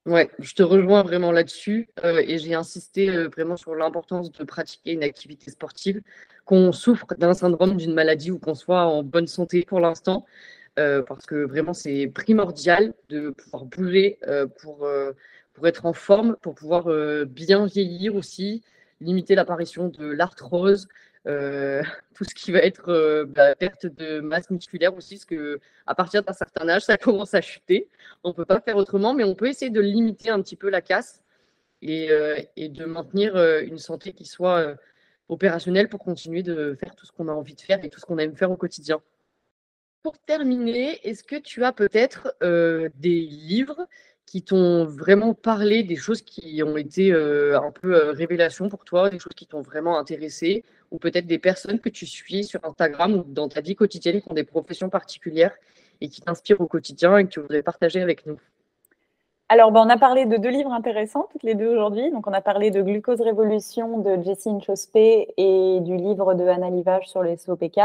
[0.07, 4.43] Ouais, je te rejoins vraiment là-dessus euh, et j'ai insisté euh, vraiment sur l'importance de
[4.45, 6.01] pratiquer une activité sportive,
[6.45, 10.25] qu'on souffre d'un syndrome, d'une maladie ou qu'on soit en bonne santé pour l'instant,
[10.79, 14.17] euh, parce que vraiment c'est primordial de pouvoir bouger
[14.61, 14.87] pour,
[15.57, 16.85] pour être en forme, pour pouvoir
[17.25, 18.61] bien vieillir aussi,
[19.01, 20.87] limiter l'apparition de l'arthrose,
[21.27, 21.83] euh,
[22.15, 25.95] tout ce qui va être euh, bah, perte de masse musculaire aussi, parce que à
[25.95, 27.89] partir d'un certain âge, ça commence à chuter.
[28.23, 30.69] On ne peut pas faire autrement, mais on peut essayer de limiter un petit peu
[30.69, 31.21] la casse
[31.81, 34.75] et, euh, et de maintenir une santé qui soit
[35.29, 38.05] opérationnelle pour continuer de faire tout ce qu'on a envie de faire et tout ce
[38.05, 39.01] qu'on aime faire au quotidien.
[40.03, 43.87] Pour terminer, est-ce que tu as peut-être des livres
[44.27, 49.17] qui t'ont vraiment parlé, des choses qui ont été un peu révélations pour toi, des
[49.17, 53.23] choses qui t'ont vraiment intéressé, ou peut-être des personnes que tu suis sur Instagram ou
[53.23, 55.55] dans ta vie quotidienne qui ont des professions particulières
[56.01, 58.37] et qui t'inspirent au quotidien et que tu voudrais partager avec nous?
[59.49, 62.11] Alors, ben, on a parlé de deux livres intéressants, toutes les deux aujourd'hui.
[62.11, 66.69] Donc, on a parlé de Glucose Révolution de Jessie Inchospé et du livre de Anna
[66.69, 67.79] Livage sur les SOPK.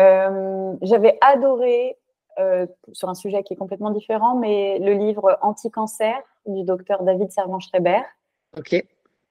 [0.00, 2.03] Euh, J'avais adoré, euh,
[2.92, 6.16] sur un sujet qui est complètement différent, mais le livre Anti-cancer
[6.46, 8.02] du docteur David Servan-Schreiber.
[8.56, 8.84] Ok.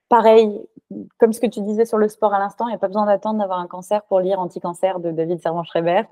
[0.08, 0.60] Pareil,
[1.18, 3.06] comme ce que tu disais sur le sport à l'instant, il n'y a pas besoin
[3.06, 6.02] d'attendre d'avoir un cancer pour lire Anti-cancer de David Servan-Schreiber.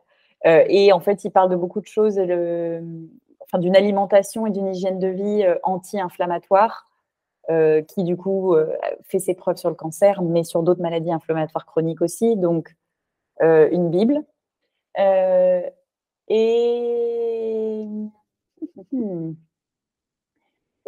[0.46, 4.68] Euh, et en fait, il parle de beaucoup de choses, enfin, d'une alimentation et d'une
[4.68, 6.88] hygiène de vie euh, anti-inflammatoire,
[7.50, 8.54] euh, qui du coup
[9.02, 12.36] fait ses preuves sur le cancer, mais sur d'autres maladies inflammatoires chroniques aussi.
[12.36, 12.74] Donc,
[13.40, 14.22] une Bible.
[16.34, 16.62] Et...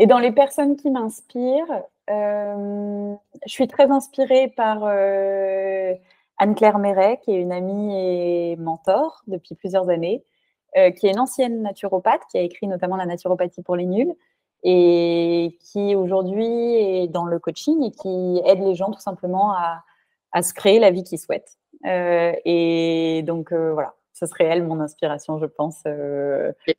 [0.07, 3.15] dans les personnes qui m'inspirent, euh,
[3.47, 5.95] je suis très inspirée par euh,
[6.39, 10.25] Anne-Claire Méret, qui est une amie et mentor depuis plusieurs années,
[10.77, 14.15] euh, qui est une ancienne naturopathe, qui a écrit notamment La naturopathie pour les nuls,
[14.63, 19.83] et qui aujourd'hui est dans le coaching et qui aide les gens tout simplement à,
[20.33, 21.59] à se créer la vie qu'ils souhaitent.
[21.85, 25.83] et donc voilà, ce serait elle mon inspiration, je pense,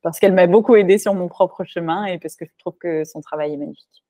[0.02, 3.04] parce qu'elle m'a beaucoup aidée sur mon propre chemin et parce que je trouve que
[3.04, 4.04] son travail est magnifique.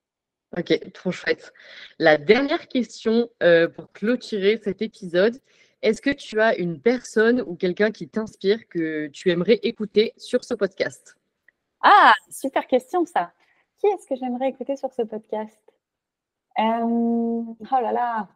[0.56, 1.52] Ok, trop chouette.
[1.98, 5.38] La dernière question euh, pour clôturer cet épisode,
[5.82, 10.44] est-ce que tu as une personne ou quelqu'un qui t'inspire que tu aimerais écouter sur
[10.44, 11.16] ce podcast?
[11.82, 13.32] Ah, super question ça.
[13.78, 15.60] Qui est-ce que j'aimerais écouter sur ce podcast?
[16.58, 18.28] Euh, Oh là là.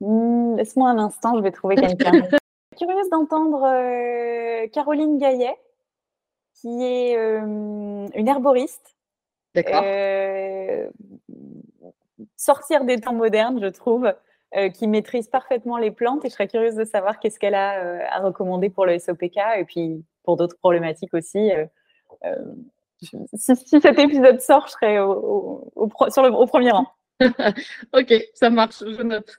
[0.00, 2.12] Hmm, laisse-moi un instant, je vais trouver quelqu'un.
[2.76, 5.56] Curieuse d'entendre euh, Caroline Gaillet,
[6.54, 8.94] qui est une herboriste
[9.56, 10.88] euh,
[12.36, 14.12] sortir des temps modernes, je trouve,
[14.56, 16.24] euh, qui maîtrise parfaitement les plantes.
[16.24, 19.38] Et je serais curieuse de savoir qu'est-ce qu'elle a euh, à recommander pour le SOPK
[19.56, 21.50] et puis pour d'autres problématiques aussi.
[23.00, 25.70] Si, cet épisode sort, je serai au,
[26.08, 26.86] sur le, au premier rang.
[27.92, 29.38] ok, ça marche, je note.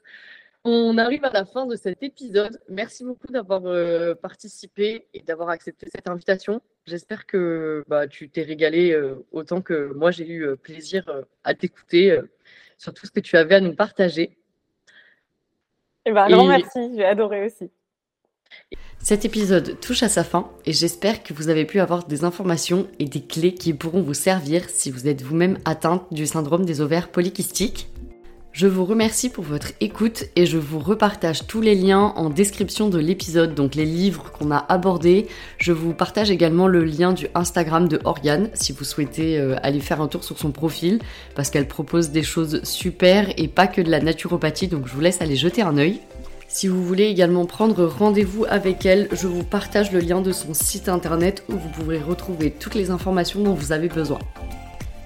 [0.68, 2.60] On arrive à la fin de cet épisode.
[2.70, 6.60] Merci beaucoup d'avoir euh, participé et d'avoir accepté cette invitation.
[6.88, 11.06] J'espère que bah, tu t'es régalé euh, autant que moi j'ai eu euh, plaisir
[11.44, 12.20] à t'écouter
[12.80, 14.40] sur tout ce que tu avais à nous partager.
[16.08, 17.70] Eh ben, grand merci, j'ai adoré aussi.
[18.98, 22.88] Cet épisode touche à sa fin et j'espère que vous avez pu avoir des informations
[22.98, 26.82] et des clés qui pourront vous servir si vous êtes vous-même atteinte du syndrome des
[26.82, 27.88] ovaires polykystiques.
[28.56, 32.88] Je vous remercie pour votre écoute et je vous repartage tous les liens en description
[32.88, 35.28] de l'épisode, donc les livres qu'on a abordés.
[35.58, 39.82] Je vous partage également le lien du Instagram de Oriane si vous souhaitez euh, aller
[39.82, 41.00] faire un tour sur son profil
[41.36, 45.02] parce qu'elle propose des choses super et pas que de la naturopathie, donc je vous
[45.02, 46.00] laisse aller jeter un œil.
[46.48, 50.54] Si vous voulez également prendre rendez-vous avec elle, je vous partage le lien de son
[50.54, 54.20] site internet où vous pourrez retrouver toutes les informations dont vous avez besoin.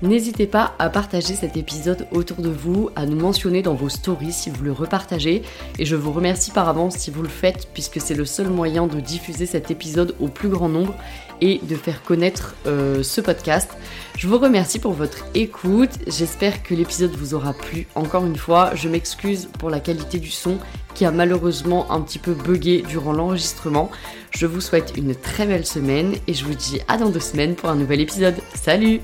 [0.01, 4.31] N'hésitez pas à partager cet épisode autour de vous, à nous mentionner dans vos stories
[4.31, 5.43] si vous le repartagez.
[5.77, 8.87] Et je vous remercie par avance si vous le faites, puisque c'est le seul moyen
[8.87, 10.95] de diffuser cet épisode au plus grand nombre
[11.41, 13.71] et de faire connaître euh, ce podcast.
[14.17, 15.91] Je vous remercie pour votre écoute.
[16.07, 17.85] J'espère que l'épisode vous aura plu.
[17.95, 20.59] Encore une fois, je m'excuse pour la qualité du son
[20.95, 23.91] qui a malheureusement un petit peu bugué durant l'enregistrement.
[24.31, 27.55] Je vous souhaite une très belle semaine et je vous dis à dans deux semaines
[27.55, 28.35] pour un nouvel épisode.
[28.53, 29.01] Salut